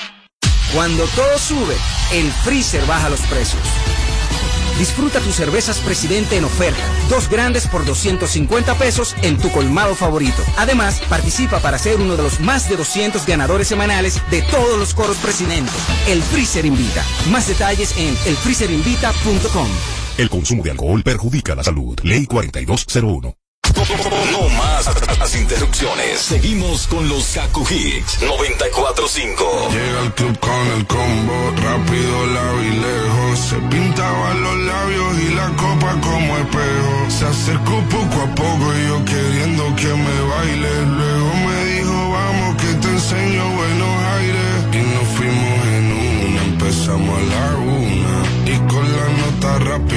[0.73, 1.75] Cuando todo sube,
[2.13, 3.61] el freezer baja los precios.
[4.79, 6.81] Disfruta tus cervezas Presidente en oferta.
[7.09, 10.41] Dos grandes por 250 pesos en tu colmado favorito.
[10.57, 14.93] Además, participa para ser uno de los más de 200 ganadores semanales de todos los
[14.93, 15.71] coros Presidente.
[16.07, 17.03] El Freezer Invita.
[17.29, 19.67] Más detalles en elfreezerinvita.com.
[20.17, 21.99] El consumo de alcohol perjudica la salud.
[22.03, 23.35] Ley 4201.
[25.19, 26.19] Las interrupciones.
[26.19, 29.69] Seguimos con los Kaku Hicks 945.
[29.71, 33.39] Llega al club con el combo, rápido, la y lejos.
[33.39, 37.09] Se pintaban los labios y la copa como espejo.
[37.09, 40.85] Se acercó poco a poco y yo queriendo que me baile.
[40.85, 44.51] Luego me dijo, vamos que te enseño buenos aires.
[44.73, 45.85] Y nos fuimos en
[46.25, 48.15] una, empezamos a la una.
[48.45, 49.90] Y con la nota rápido